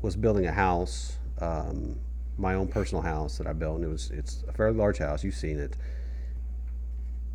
was 0.01 0.15
building 0.15 0.45
a 0.45 0.51
house 0.51 1.17
um, 1.43 1.99
my 2.37 2.55
own 2.55 2.67
personal 2.67 3.01
house 3.01 3.37
that 3.37 3.47
I 3.47 3.53
built, 3.53 3.77
and 3.77 3.85
it 3.85 3.89
was 3.89 4.11
it's 4.11 4.43
a 4.47 4.53
fairly 4.53 4.77
large 4.77 4.97
house. 4.97 5.23
You've 5.23 5.35
seen 5.35 5.59
it. 5.59 5.75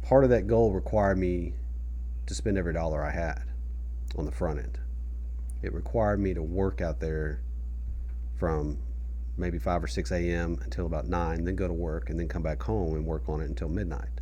Part 0.02 0.24
of 0.24 0.30
that 0.30 0.46
goal 0.46 0.72
required 0.72 1.18
me 1.18 1.52
to 2.26 2.34
spend 2.34 2.58
every 2.58 2.72
dollar 2.72 3.02
I 3.04 3.10
had 3.10 3.42
on 4.16 4.24
the 4.24 4.32
front 4.32 4.58
end. 4.58 4.78
It 5.62 5.72
required 5.72 6.20
me 6.20 6.34
to 6.34 6.42
work 6.42 6.80
out 6.80 7.00
there 7.00 7.42
from 8.36 8.78
maybe 9.36 9.58
5 9.58 9.84
or 9.84 9.86
6 9.86 10.10
a.m. 10.12 10.58
until 10.64 10.86
about 10.86 11.06
9, 11.06 11.44
then 11.44 11.54
go 11.56 11.68
to 11.68 11.74
work, 11.74 12.10
and 12.10 12.18
then 12.18 12.28
come 12.28 12.42
back 12.42 12.62
home 12.62 12.94
and 12.94 13.04
work 13.04 13.28
on 13.28 13.40
it 13.40 13.48
until 13.48 13.68
midnight. 13.68 14.17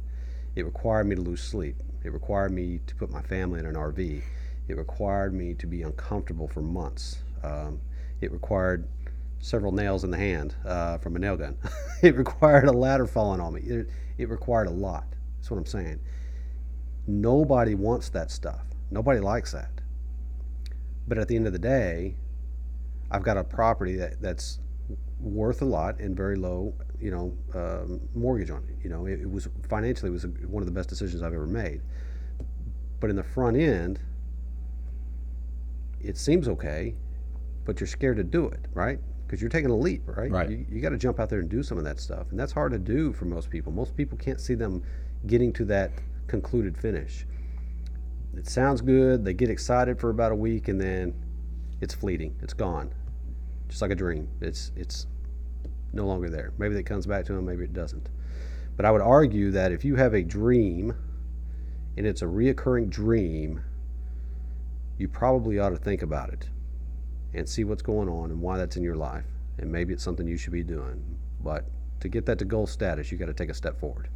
It 0.56 0.64
required 0.64 1.06
me 1.06 1.14
to 1.14 1.20
lose 1.20 1.42
sleep. 1.42 1.76
It 2.02 2.12
required 2.12 2.50
me 2.50 2.80
to 2.86 2.94
put 2.94 3.10
my 3.10 3.20
family 3.22 3.60
in 3.60 3.66
an 3.66 3.74
RV. 3.74 4.22
It 4.68 4.76
required 4.76 5.34
me 5.34 5.54
to 5.54 5.66
be 5.66 5.82
uncomfortable 5.82 6.48
for 6.48 6.62
months. 6.62 7.18
Um, 7.42 7.80
it 8.20 8.32
required 8.32 8.88
several 9.38 9.70
nails 9.70 10.02
in 10.02 10.10
the 10.10 10.16
hand 10.16 10.54
uh, 10.64 10.98
from 10.98 11.14
a 11.14 11.18
nail 11.18 11.36
gun. 11.36 11.58
it 12.02 12.16
required 12.16 12.64
a 12.64 12.72
ladder 12.72 13.06
falling 13.06 13.40
on 13.40 13.54
me. 13.54 13.60
It, 13.60 13.90
it 14.16 14.28
required 14.30 14.66
a 14.66 14.70
lot. 14.70 15.04
That's 15.36 15.50
what 15.50 15.58
I'm 15.58 15.66
saying. 15.66 16.00
Nobody 17.06 17.74
wants 17.74 18.08
that 18.10 18.30
stuff. 18.30 18.64
Nobody 18.90 19.20
likes 19.20 19.52
that. 19.52 19.70
But 21.06 21.18
at 21.18 21.28
the 21.28 21.36
end 21.36 21.46
of 21.46 21.52
the 21.52 21.58
day, 21.58 22.16
I've 23.10 23.22
got 23.22 23.36
a 23.36 23.44
property 23.44 23.94
that, 23.96 24.20
that's 24.20 24.58
worth 25.20 25.62
a 25.62 25.64
lot 25.64 25.98
and 25.98 26.16
very 26.16 26.36
low, 26.36 26.74
you 27.00 27.10
know, 27.10 27.36
um, 27.54 28.00
mortgage 28.14 28.50
on 28.50 28.64
it. 28.68 28.76
You 28.82 28.90
know, 28.90 29.06
it, 29.06 29.20
it 29.20 29.30
was 29.30 29.48
financially 29.68 30.10
it 30.10 30.12
was 30.12 30.24
a, 30.24 30.28
one 30.28 30.62
of 30.62 30.66
the 30.66 30.72
best 30.72 30.88
decisions 30.88 31.22
I've 31.22 31.32
ever 31.32 31.46
made. 31.46 31.80
But 33.00 33.10
in 33.10 33.16
the 33.16 33.22
front 33.22 33.56
end, 33.56 34.00
it 36.00 36.16
seems 36.16 36.48
okay, 36.48 36.94
but 37.64 37.80
you're 37.80 37.86
scared 37.86 38.16
to 38.16 38.24
do 38.24 38.46
it, 38.48 38.66
right? 38.74 38.98
Because 39.26 39.40
you're 39.40 39.50
taking 39.50 39.70
a 39.70 39.76
leap, 39.76 40.02
right? 40.06 40.30
Right. 40.30 40.50
You, 40.50 40.66
you 40.70 40.80
got 40.80 40.90
to 40.90 40.98
jump 40.98 41.18
out 41.18 41.28
there 41.28 41.40
and 41.40 41.48
do 41.48 41.62
some 41.62 41.78
of 41.78 41.84
that 41.84 41.98
stuff, 41.98 42.30
and 42.30 42.38
that's 42.38 42.52
hard 42.52 42.72
to 42.72 42.78
do 42.78 43.12
for 43.12 43.24
most 43.24 43.50
people. 43.50 43.72
Most 43.72 43.96
people 43.96 44.16
can't 44.16 44.40
see 44.40 44.54
them 44.54 44.82
getting 45.26 45.52
to 45.54 45.64
that 45.66 45.90
concluded 46.28 46.78
finish. 46.78 47.26
It 48.36 48.46
sounds 48.46 48.80
good. 48.80 49.24
They 49.24 49.32
get 49.32 49.50
excited 49.50 49.98
for 49.98 50.10
about 50.10 50.30
a 50.30 50.36
week, 50.36 50.68
and 50.68 50.80
then 50.80 51.14
it's 51.80 51.94
fleeting. 51.94 52.36
It's 52.42 52.54
gone, 52.54 52.92
just 53.68 53.82
like 53.82 53.90
a 53.90 53.96
dream. 53.96 54.28
It's 54.40 54.72
it's 54.76 55.06
no 55.92 56.06
longer 56.06 56.28
there. 56.28 56.52
Maybe 56.58 56.76
it 56.76 56.84
comes 56.84 57.06
back 57.06 57.24
to 57.26 57.34
him, 57.34 57.46
Maybe 57.46 57.64
it 57.64 57.72
doesn't. 57.72 58.08
But 58.76 58.84
I 58.84 58.90
would 58.90 59.00
argue 59.00 59.50
that 59.52 59.72
if 59.72 59.84
you 59.84 59.96
have 59.96 60.14
a 60.14 60.22
dream, 60.22 60.94
and 61.96 62.06
it's 62.06 62.22
a 62.22 62.26
reoccurring 62.26 62.90
dream, 62.90 63.62
you 64.98 65.08
probably 65.08 65.58
ought 65.58 65.70
to 65.70 65.76
think 65.76 66.02
about 66.02 66.32
it 66.32 66.48
and 67.34 67.48
see 67.48 67.64
what's 67.64 67.82
going 67.82 68.08
on 68.08 68.30
and 68.30 68.40
why 68.40 68.58
that's 68.58 68.76
in 68.76 68.82
your 68.82 68.96
life. 68.96 69.24
And 69.58 69.72
maybe 69.72 69.94
it's 69.94 70.02
something 70.02 70.26
you 70.26 70.36
should 70.36 70.52
be 70.52 70.62
doing. 70.62 71.02
But 71.42 71.64
to 72.00 72.08
get 72.08 72.26
that 72.26 72.38
to 72.40 72.44
goal 72.44 72.66
status, 72.66 73.10
you 73.10 73.18
got 73.18 73.26
to 73.26 73.34
take 73.34 73.48
a 73.48 73.54
step 73.54 73.80
forward. 73.80 74.08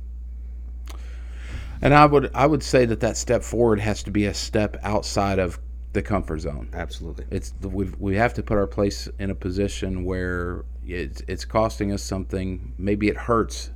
And 1.83 1.95
I 1.95 2.05
would 2.05 2.31
I 2.35 2.47
would 2.47 2.63
say 2.63 2.85
that 2.85 3.01
that 3.01 3.17
step 3.17 3.43
forward 3.43 3.81
has 3.81 4.03
to 4.03 4.11
be 4.11 4.27
a 4.27 4.35
step 4.35 4.77
outside 4.83 5.39
of 5.39 5.59
the 5.93 6.03
comfort 6.03 6.39
zone. 6.41 6.69
Absolutely. 6.73 7.27
It's 7.31 7.53
we 7.63 7.91
we 7.99 8.17
have 8.17 8.35
to 8.35 8.43
put 8.43 8.57
our 8.59 8.67
place 8.67 9.09
in 9.19 9.31
a 9.31 9.35
position 9.35 10.05
where 10.05 10.65
it's 10.87 11.23
it's 11.27 11.45
costing 11.45 11.93
us 11.93 12.03
something. 12.03 12.75
Maybe 12.79 13.09
it 13.09 13.17
hurts. 13.17 13.71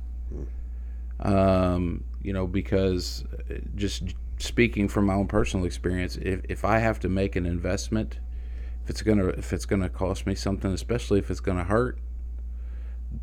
Um, 1.19 2.03
you 2.21 2.33
know, 2.33 2.45
because 2.45 3.23
uh, 3.49 3.55
just 3.75 4.15
speaking 4.37 4.87
from 4.87 5.05
my 5.05 5.13
own 5.13 5.27
personal 5.27 5.65
experience, 5.65 6.17
if 6.17 6.41
if 6.49 6.65
I 6.65 6.79
have 6.79 6.99
to 7.01 7.09
make 7.09 7.35
an 7.35 7.45
investment, 7.45 8.19
if 8.83 8.89
it's 8.89 9.01
gonna 9.01 9.27
if 9.27 9.53
it's 9.53 9.65
gonna 9.65 9.89
cost 9.89 10.25
me 10.25 10.35
something, 10.35 10.71
especially 10.71 11.19
if 11.19 11.29
it's 11.29 11.39
gonna 11.39 11.63
hurt, 11.63 11.99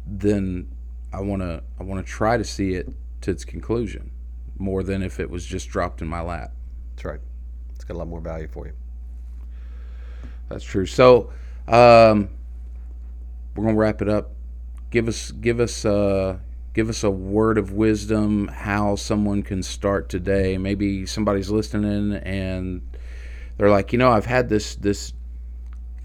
then 0.06 0.70
I 1.12 1.20
wanna 1.20 1.62
I 1.78 1.82
wanna 1.82 2.02
try 2.02 2.36
to 2.36 2.44
see 2.44 2.74
it 2.74 2.88
to 3.22 3.30
its 3.30 3.44
conclusion, 3.44 4.10
more 4.58 4.82
than 4.82 5.02
if 5.02 5.20
it 5.20 5.30
was 5.30 5.44
just 5.44 5.68
dropped 5.68 6.02
in 6.02 6.08
my 6.08 6.20
lap. 6.20 6.52
That's 6.94 7.04
right. 7.04 7.20
It's 7.74 7.84
got 7.84 7.94
a 7.94 7.98
lot 7.98 8.08
more 8.08 8.20
value 8.20 8.48
for 8.48 8.66
you. 8.66 8.72
That's 10.52 10.64
true. 10.64 10.86
So, 10.86 11.30
um, 11.66 12.28
we're 13.54 13.64
gonna 13.64 13.76
wrap 13.76 14.02
it 14.02 14.08
up. 14.08 14.32
Give 14.90 15.08
us, 15.08 15.30
give 15.30 15.60
us, 15.60 15.84
uh, 15.84 16.38
give 16.74 16.88
us 16.88 17.02
a 17.04 17.10
word 17.10 17.56
of 17.56 17.72
wisdom 17.72 18.48
how 18.48 18.96
someone 18.96 19.42
can 19.42 19.62
start 19.62 20.08
today. 20.08 20.58
Maybe 20.58 21.06
somebody's 21.06 21.50
listening 21.50 22.16
and 22.18 22.82
they're 23.56 23.70
like, 23.70 23.92
you 23.92 23.98
know, 23.98 24.10
I've 24.10 24.26
had 24.26 24.48
this, 24.48 24.74
this, 24.76 25.12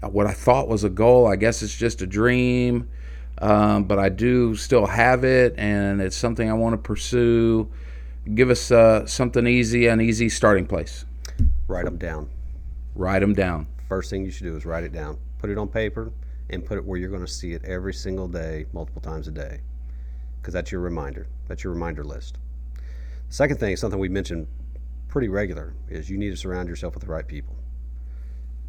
what 0.00 0.26
I 0.26 0.32
thought 0.32 0.68
was 0.68 0.84
a 0.84 0.90
goal. 0.90 1.26
I 1.26 1.36
guess 1.36 1.62
it's 1.62 1.76
just 1.76 2.00
a 2.02 2.06
dream, 2.06 2.88
um, 3.38 3.84
but 3.84 3.98
I 3.98 4.08
do 4.08 4.54
still 4.54 4.86
have 4.86 5.24
it, 5.24 5.54
and 5.58 6.00
it's 6.00 6.16
something 6.16 6.48
I 6.48 6.54
want 6.54 6.74
to 6.74 6.78
pursue. 6.78 7.68
Give 8.34 8.50
us 8.50 8.70
uh, 8.70 9.06
something 9.06 9.46
easy, 9.46 9.86
an 9.86 10.00
easy 10.00 10.28
starting 10.28 10.66
place. 10.66 11.04
Write 11.66 11.84
them 11.84 11.96
down. 11.96 12.30
Write 12.94 13.20
them 13.20 13.34
down. 13.34 13.66
First 13.88 14.10
thing 14.10 14.24
you 14.24 14.30
should 14.30 14.44
do 14.44 14.56
is 14.56 14.66
write 14.66 14.84
it 14.84 14.92
down. 14.92 15.18
Put 15.38 15.50
it 15.50 15.56
on 15.56 15.68
paper 15.68 16.12
and 16.50 16.64
put 16.64 16.76
it 16.76 16.84
where 16.84 16.98
you're 16.98 17.10
going 17.10 17.24
to 17.24 17.32
see 17.32 17.52
it 17.52 17.64
every 17.64 17.94
single 17.94 18.28
day, 18.28 18.66
multiple 18.72 19.00
times 19.00 19.28
a 19.28 19.30
day. 19.30 19.60
Because 20.40 20.52
that's 20.54 20.70
your 20.70 20.82
reminder. 20.82 21.26
That's 21.46 21.64
your 21.64 21.72
reminder 21.72 22.04
list. 22.04 22.38
The 23.28 23.34
second 23.34 23.58
thing, 23.58 23.76
something 23.76 23.98
we 23.98 24.08
mentioned 24.08 24.46
pretty 25.08 25.28
regular, 25.28 25.74
is 25.88 26.10
you 26.10 26.18
need 26.18 26.30
to 26.30 26.36
surround 26.36 26.68
yourself 26.68 26.94
with 26.94 27.02
the 27.02 27.10
right 27.10 27.26
people. 27.26 27.56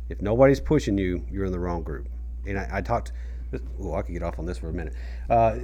If 0.08 0.22
nobody's 0.22 0.60
pushing 0.60 0.98
you, 0.98 1.26
you're 1.30 1.46
in 1.46 1.52
the 1.52 1.60
wrong 1.60 1.84
group. 1.84 2.08
And 2.48 2.58
I, 2.58 2.70
I 2.74 2.82
talked, 2.82 3.12
oh, 3.80 3.96
I 3.96 4.02
could 4.02 4.14
get 4.14 4.24
off 4.24 4.40
on 4.40 4.46
this 4.46 4.58
for 4.58 4.70
a 4.70 4.74
minute. 4.74 4.94
Uh, 5.30 5.58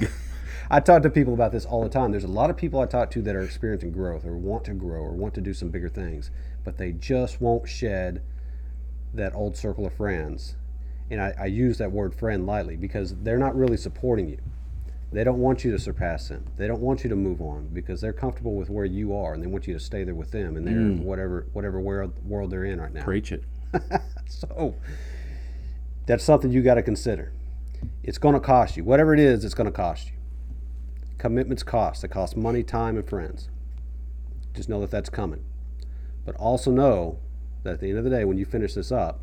I 0.70 0.80
talk 0.80 1.02
to 1.02 1.10
people 1.10 1.34
about 1.34 1.52
this 1.52 1.64
all 1.64 1.82
the 1.82 1.88
time. 1.88 2.10
There's 2.10 2.24
a 2.24 2.28
lot 2.28 2.50
of 2.50 2.56
people 2.56 2.80
I 2.80 2.86
talk 2.86 3.10
to 3.12 3.22
that 3.22 3.34
are 3.34 3.42
experiencing 3.42 3.92
growth 3.92 4.26
or 4.26 4.36
want 4.36 4.64
to 4.64 4.74
grow 4.74 5.00
or 5.00 5.12
want 5.12 5.34
to 5.34 5.40
do 5.40 5.54
some 5.54 5.70
bigger 5.70 5.88
things, 5.88 6.30
but 6.64 6.76
they 6.76 6.92
just 6.92 7.40
won't 7.40 7.68
shed 7.68 8.22
that 9.14 9.34
old 9.34 9.56
circle 9.56 9.86
of 9.86 9.94
friends. 9.94 10.56
And 11.10 11.20
I, 11.20 11.34
I 11.38 11.46
use 11.46 11.78
that 11.78 11.90
word 11.90 12.14
friend 12.14 12.46
lightly 12.46 12.76
because 12.76 13.14
they're 13.22 13.38
not 13.38 13.56
really 13.56 13.76
supporting 13.76 14.28
you. 14.28 14.38
They 15.10 15.24
don't 15.24 15.38
want 15.38 15.64
you 15.64 15.70
to 15.72 15.78
surpass 15.78 16.28
them. 16.28 16.44
They 16.58 16.66
don't 16.66 16.80
want 16.80 17.02
you 17.02 17.08
to 17.08 17.16
move 17.16 17.40
on 17.40 17.70
because 17.72 18.02
they're 18.02 18.12
comfortable 18.12 18.54
with 18.56 18.68
where 18.68 18.84
you 18.84 19.16
are 19.16 19.32
and 19.32 19.42
they 19.42 19.46
want 19.46 19.66
you 19.66 19.72
to 19.72 19.80
stay 19.80 20.04
there 20.04 20.14
with 20.14 20.30
them 20.32 20.56
and 20.56 20.66
they're 20.66 20.74
in 20.76 21.02
whatever 21.02 21.46
whatever 21.54 21.80
world, 21.80 22.12
world 22.24 22.50
they're 22.50 22.66
in 22.66 22.78
right 22.78 22.92
now. 22.92 23.04
Preach 23.04 23.32
it. 23.32 23.44
So 24.28 24.74
that's 26.06 26.22
something 26.22 26.52
you 26.52 26.62
got 26.62 26.74
to 26.74 26.82
consider. 26.82 27.32
It's 28.02 28.18
going 28.18 28.34
to 28.34 28.40
cost 28.40 28.76
you. 28.76 28.84
Whatever 28.84 29.14
it 29.14 29.20
is, 29.20 29.44
it's 29.44 29.54
going 29.54 29.66
to 29.66 29.72
cost 29.72 30.08
you. 30.08 30.12
Commitments 31.16 31.62
cost. 31.62 32.02
They 32.02 32.08
cost 32.08 32.36
money, 32.36 32.62
time, 32.62 32.96
and 32.96 33.08
friends. 33.08 33.48
Just 34.54 34.68
know 34.68 34.80
that 34.80 34.90
that's 34.90 35.08
coming. 35.08 35.44
But 36.24 36.36
also 36.36 36.70
know 36.70 37.18
that 37.68 37.74
at 37.74 37.80
the 37.80 37.88
end 37.88 37.98
of 37.98 38.04
the 38.04 38.10
day, 38.10 38.24
when 38.24 38.38
you 38.38 38.44
finish 38.44 38.74
this 38.74 38.90
up, 38.90 39.20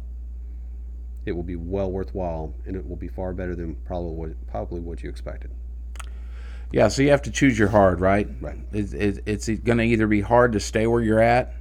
it 1.26 1.32
will 1.32 1.44
be 1.44 1.56
well 1.56 1.92
worthwhile 1.92 2.54
and 2.66 2.76
it 2.76 2.88
will 2.88 2.96
be 2.96 3.08
far 3.08 3.34
better 3.34 3.56
than 3.56 3.76
probably 3.86 4.12
what, 4.12 4.48
probably 4.48 4.80
what 4.80 5.04
you 5.04 5.10
expected. 5.10 5.52
Yeah, 6.72 6.88
so 6.88 7.02
you 7.02 7.10
have 7.10 7.22
to 7.24 7.32
choose 7.32 7.58
your 7.58 7.70
hard, 7.70 8.00
right? 8.00 8.28
Right. 8.42 8.58
It's, 8.72 8.94
it's, 8.94 9.48
it's 9.48 9.60
going 9.62 9.78
to 9.78 9.84
either 9.84 10.08
be 10.08 10.22
hard 10.22 10.54
to 10.54 10.60
stay 10.60 10.88
where 10.88 11.02
you're 11.02 11.22
at, 11.22 11.56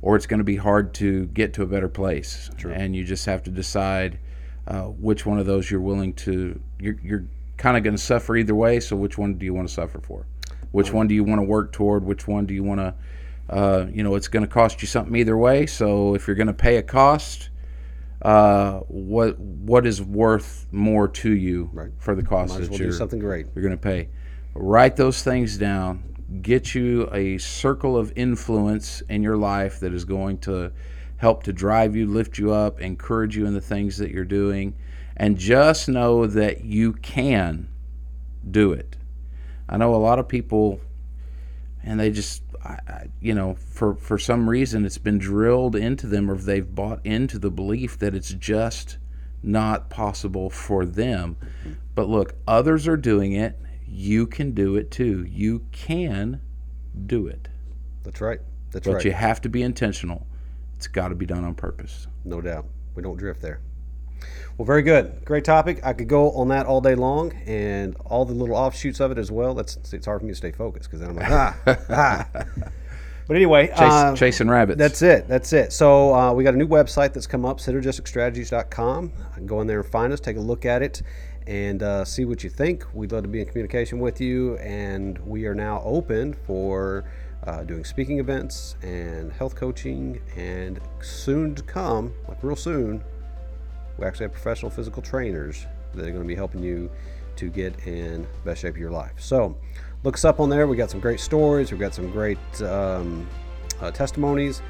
or 0.00 0.16
it's 0.16 0.26
going 0.26 0.38
to 0.38 0.44
be 0.44 0.56
hard 0.56 0.94
to 0.94 1.26
get 1.26 1.52
to 1.54 1.62
a 1.62 1.66
better 1.66 1.88
place. 1.88 2.50
True. 2.56 2.72
And 2.72 2.94
you 2.94 3.04
just 3.04 3.26
have 3.26 3.42
to 3.44 3.50
decide 3.50 4.18
uh, 4.66 4.84
which 4.84 5.26
one 5.26 5.38
of 5.38 5.46
those 5.46 5.70
you're 5.70 5.80
willing 5.80 6.12
to. 6.14 6.60
You're, 6.80 6.96
you're 7.02 7.24
kind 7.56 7.76
of 7.76 7.82
going 7.82 7.96
to 7.96 8.02
suffer 8.02 8.36
either 8.36 8.54
way. 8.54 8.80
So 8.80 8.96
which 8.96 9.18
one 9.18 9.34
do 9.34 9.44
you 9.44 9.54
want 9.54 9.68
to 9.68 9.74
suffer 9.74 10.00
for? 10.00 10.26
Which 10.70 10.92
one 10.92 11.08
do 11.08 11.14
you 11.14 11.24
want 11.24 11.40
to 11.40 11.44
work 11.44 11.72
toward? 11.72 12.04
Which 12.04 12.28
one 12.28 12.46
do 12.46 12.54
you 12.54 12.62
want 12.62 12.80
to? 12.80 12.94
Uh, 13.48 13.86
you 13.90 14.02
know, 14.02 14.14
it's 14.14 14.28
going 14.28 14.44
to 14.44 14.52
cost 14.52 14.82
you 14.82 14.88
something 14.88 15.14
either 15.16 15.36
way. 15.36 15.66
So 15.66 16.14
if 16.14 16.26
you're 16.26 16.36
going 16.36 16.48
to 16.48 16.52
pay 16.52 16.76
a 16.76 16.82
cost, 16.82 17.48
uh, 18.22 18.80
what 18.88 19.38
what 19.38 19.86
is 19.86 20.02
worth 20.02 20.66
more 20.72 21.06
to 21.08 21.30
you 21.30 21.70
Right. 21.72 21.90
for 21.98 22.14
the 22.14 22.22
cost 22.22 22.54
Might 22.54 22.62
that 22.62 22.70
well 22.70 22.80
you're 22.80 22.90
do 22.90 22.96
something 22.96 23.20
great. 23.20 23.46
you're 23.54 23.62
going 23.62 23.76
to 23.76 23.82
pay. 23.82 24.08
Write 24.54 24.96
those 24.96 25.22
things 25.22 25.56
down. 25.56 26.02
Get 26.42 26.74
you 26.74 27.08
a 27.12 27.38
circle 27.38 27.96
of 27.96 28.12
influence 28.16 29.02
in 29.08 29.22
your 29.22 29.36
life 29.36 29.80
that 29.80 29.94
is 29.94 30.04
going 30.04 30.38
to 30.38 30.72
help 31.16 31.42
to 31.44 31.52
drive 31.52 31.96
you, 31.96 32.06
lift 32.06 32.38
you 32.38 32.52
up, 32.52 32.80
encourage 32.80 33.36
you 33.36 33.46
in 33.46 33.54
the 33.54 33.60
things 33.60 33.96
that 33.98 34.10
you're 34.10 34.24
doing. 34.24 34.74
And 35.16 35.38
just 35.38 35.88
know 35.88 36.26
that 36.26 36.64
you 36.64 36.92
can 36.92 37.68
do 38.48 38.72
it. 38.72 38.96
I 39.68 39.76
know 39.76 39.94
a 39.94 39.96
lot 39.96 40.18
of 40.18 40.28
people, 40.28 40.80
and 41.82 41.98
they 41.98 42.10
just, 42.10 42.42
I, 42.64 42.78
I, 42.88 43.06
you 43.20 43.34
know, 43.34 43.54
for, 43.54 43.94
for 43.94 44.18
some 44.18 44.48
reason 44.48 44.84
it's 44.84 44.98
been 44.98 45.18
drilled 45.18 45.76
into 45.76 46.06
them 46.06 46.30
or 46.30 46.36
they've 46.36 46.74
bought 46.74 47.04
into 47.04 47.38
the 47.38 47.50
belief 47.50 47.98
that 47.98 48.14
it's 48.14 48.32
just 48.32 48.98
not 49.42 49.90
possible 49.90 50.50
for 50.50 50.84
them. 50.84 51.36
But 51.94 52.08
look, 52.08 52.34
others 52.46 52.86
are 52.88 52.96
doing 52.96 53.32
it. 53.32 53.58
You 53.86 54.26
can 54.26 54.52
do 54.52 54.76
it 54.76 54.90
too. 54.90 55.24
You 55.24 55.66
can 55.72 56.40
do 57.06 57.26
it. 57.26 57.48
That's 58.02 58.20
right. 58.20 58.40
That's 58.70 58.86
But 58.86 58.94
right. 58.94 58.98
But 58.98 59.04
you 59.04 59.12
have 59.12 59.40
to 59.42 59.48
be 59.48 59.62
intentional. 59.62 60.26
It's 60.76 60.86
got 60.86 61.08
to 61.08 61.14
be 61.14 61.26
done 61.26 61.44
on 61.44 61.54
purpose. 61.54 62.06
No 62.24 62.40
doubt. 62.40 62.66
We 62.94 63.02
don't 63.02 63.16
drift 63.16 63.40
there. 63.40 63.60
Well, 64.56 64.66
very 64.66 64.82
good. 64.82 65.24
Great 65.24 65.44
topic. 65.44 65.80
I 65.84 65.92
could 65.92 66.08
go 66.08 66.32
on 66.32 66.48
that 66.48 66.66
all 66.66 66.80
day 66.80 66.94
long 66.96 67.32
and 67.46 67.94
all 68.04 68.24
the 68.24 68.34
little 68.34 68.56
offshoots 68.56 68.98
of 68.98 69.12
it 69.12 69.18
as 69.18 69.30
well. 69.30 69.54
That's 69.54 69.78
it's 69.92 70.06
hard 70.06 70.20
for 70.20 70.26
me 70.26 70.32
to 70.32 70.36
stay 70.36 70.50
focused 70.52 70.90
because 70.90 71.00
then 71.00 71.10
I'm 71.10 71.16
like 71.16 71.30
ah 71.30 71.56
ah. 71.90 72.28
But 73.28 73.36
anyway, 73.36 73.66
Chase, 73.68 73.78
uh, 73.80 74.16
chasing 74.16 74.48
rabbits. 74.48 74.78
that's 74.78 75.02
it. 75.02 75.28
That's 75.28 75.52
it. 75.52 75.72
So 75.72 76.14
uh, 76.14 76.32
we 76.32 76.44
got 76.44 76.54
a 76.54 76.56
new 76.56 76.66
website 76.66 77.12
that's 77.12 77.26
come 77.26 77.44
up, 77.44 77.58
synergisticstrategies.com. 77.58 79.12
Go 79.44 79.60
in 79.60 79.66
there 79.66 79.80
and 79.80 79.88
find 79.88 80.14
us, 80.14 80.18
take 80.20 80.38
a 80.38 80.40
look 80.40 80.64
at 80.64 80.80
it, 80.82 81.02
and 81.46 81.82
uh, 81.82 82.06
see 82.06 82.24
what 82.24 82.42
you 82.42 82.48
think. 82.48 82.86
We'd 82.94 83.12
love 83.12 83.24
to 83.24 83.28
be 83.28 83.40
in 83.40 83.46
communication 83.46 84.00
with 84.00 84.18
you, 84.18 84.56
and 84.56 85.18
we 85.26 85.44
are 85.44 85.54
now 85.54 85.82
open 85.84 86.32
for 86.46 87.04
uh, 87.46 87.64
doing 87.64 87.84
speaking 87.84 88.18
events 88.18 88.76
and 88.82 89.30
health 89.30 89.54
coaching, 89.54 90.20
and 90.34 90.80
soon 91.02 91.54
to 91.54 91.62
come, 91.62 92.14
like 92.28 92.42
real 92.42 92.56
soon, 92.56 93.04
we 93.98 94.06
actually 94.06 94.24
have 94.24 94.32
professional 94.32 94.70
physical 94.70 95.02
trainers 95.02 95.66
that 95.94 96.06
are 96.06 96.10
going 96.10 96.22
to 96.22 96.28
be 96.28 96.34
helping 96.34 96.62
you 96.62 96.90
to 97.36 97.48
get 97.48 97.86
in 97.86 98.26
best 98.44 98.62
shape 98.62 98.74
of 98.74 98.80
your 98.80 98.90
life. 98.90 99.12
So 99.18 99.56
look 100.04 100.14
us 100.14 100.24
up 100.24 100.40
on 100.40 100.48
there. 100.48 100.66
We 100.66 100.76
got 100.76 100.90
some 100.90 101.00
great 101.00 101.20
stories. 101.20 101.70
We've 101.70 101.80
got 101.80 101.94
some 101.94 102.10
great 102.10 102.38
um, 102.62 103.26
uh, 103.80 103.90
testimonies, 103.90 104.62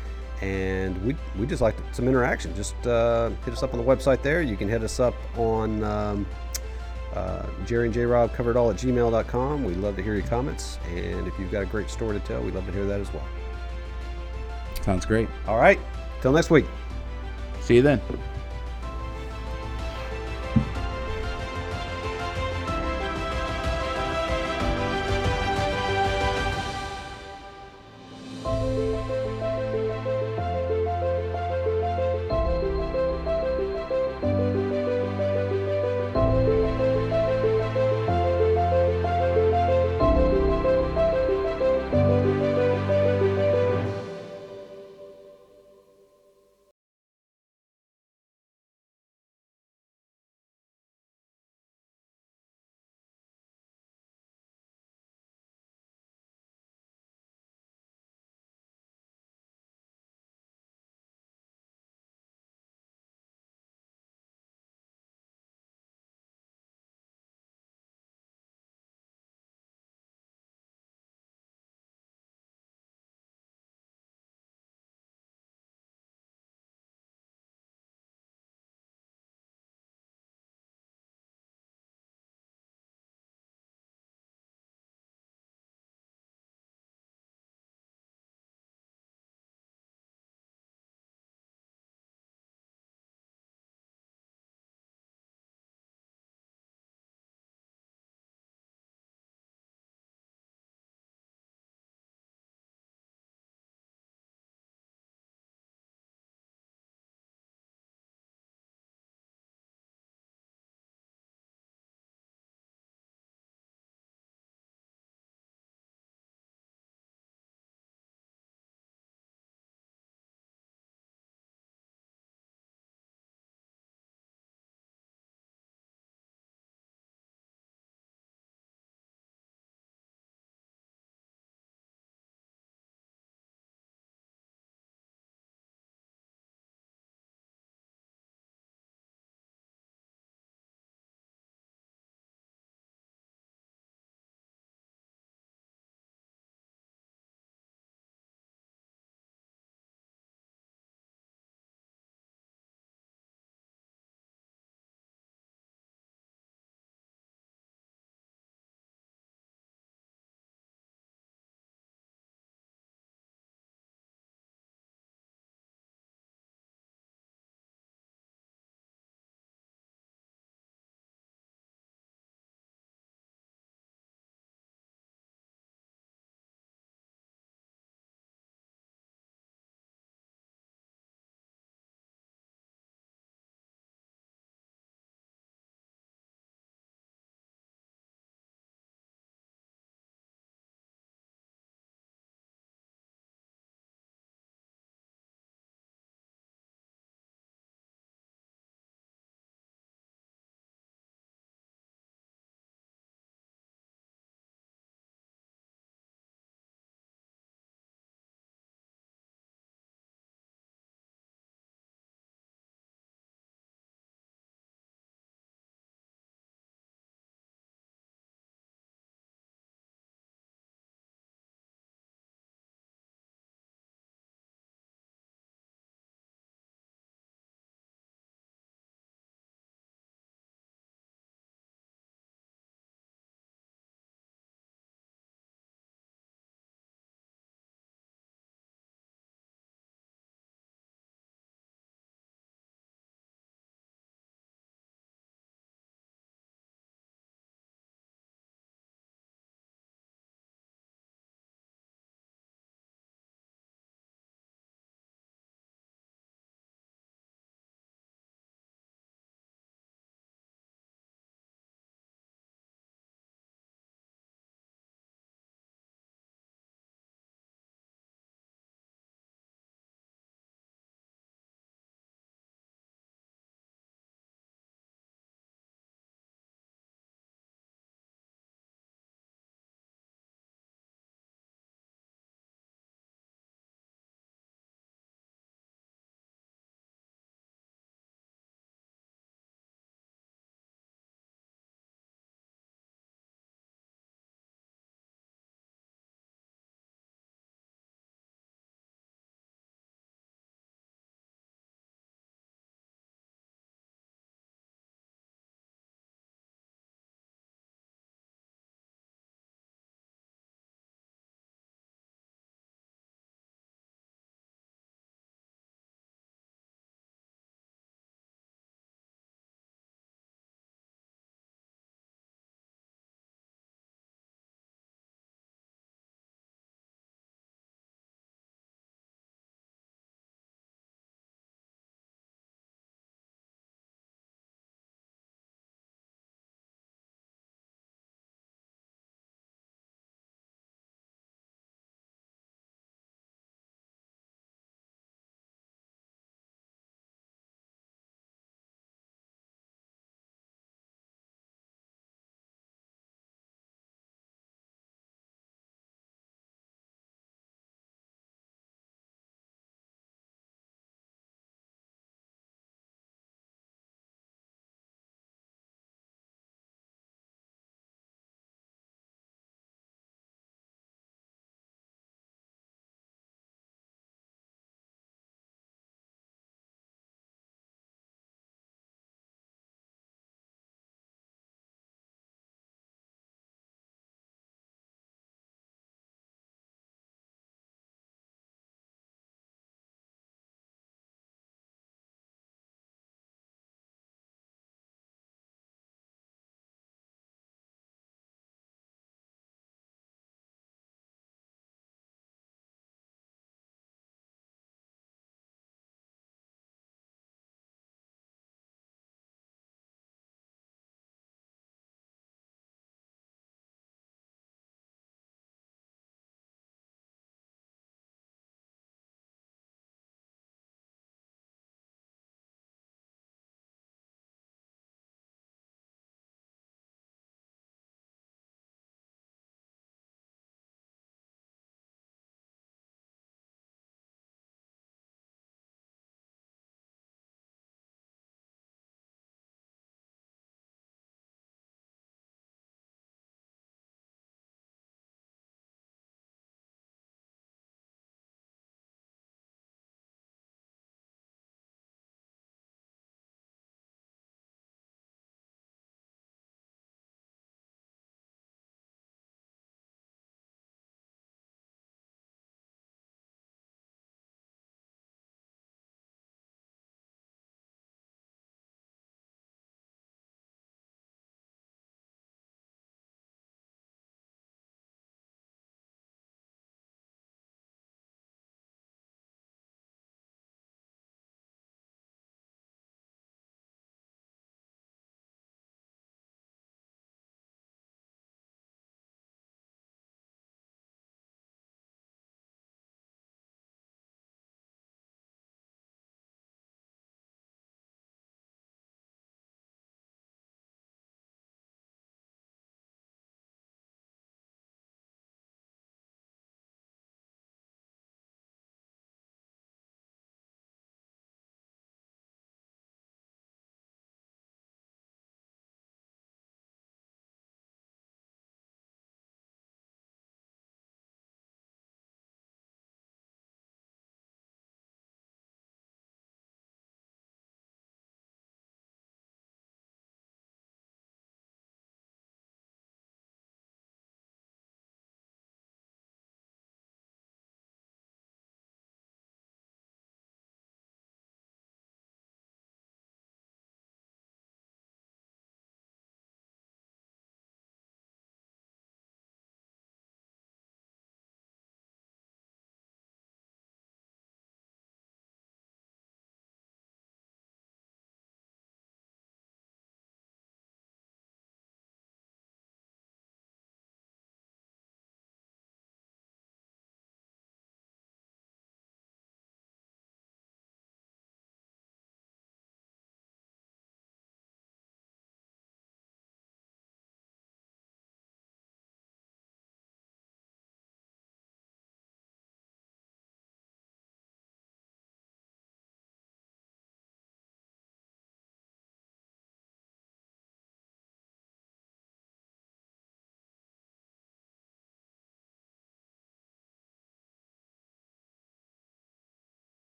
and 0.43 1.01
we 1.05 1.17
we 1.38 1.47
just 1.47 1.62
like 1.62 1.77
some 1.93 2.09
interaction. 2.09 2.55
Just 2.55 2.75
uh, 2.87 3.31
hit 3.45 3.55
us 3.55 3.62
up 3.62 3.73
on 3.73 3.79
the 3.79 3.85
website 3.85 4.23
there. 4.23 4.43
You 4.43 4.57
can 4.57 4.69
hit 4.69 4.83
us 4.83 5.01
up 5.01 5.14
on 5.37 5.83
um, 5.85 6.27
uh, 7.14 7.47
Jerry 7.64 7.87
and 7.87 7.95
J 7.95 8.05
Rob 8.05 8.33
covered 8.35 8.57
all 8.57 8.71
at 8.71 8.77
gmail.com. 8.77 9.64
We'd 9.64 9.79
love 9.79 9.97
to 9.97 10.03
hear 10.03 10.14
your 10.14 10.27
comments, 10.27 10.79
and 10.88 11.27
if 11.27 11.38
you've 11.38 11.51
got 11.51 11.62
a 11.62 11.67
great 11.67 11.91
story 11.91 12.19
to 12.19 12.27
tell, 12.27 12.43
we'd 12.43 12.55
love 12.55 12.67
to 12.67 12.73
hear 12.73 12.87
that 12.87 13.01
as 13.01 13.12
well. 13.12 13.27
Sounds 14.83 15.05
great. 15.05 15.29
All 15.47 15.59
right, 15.59 15.79
till 16.21 16.33
next 16.33 16.51
week. 16.51 16.67
See 17.61 17.77
you 17.77 17.83
then. 17.83 18.01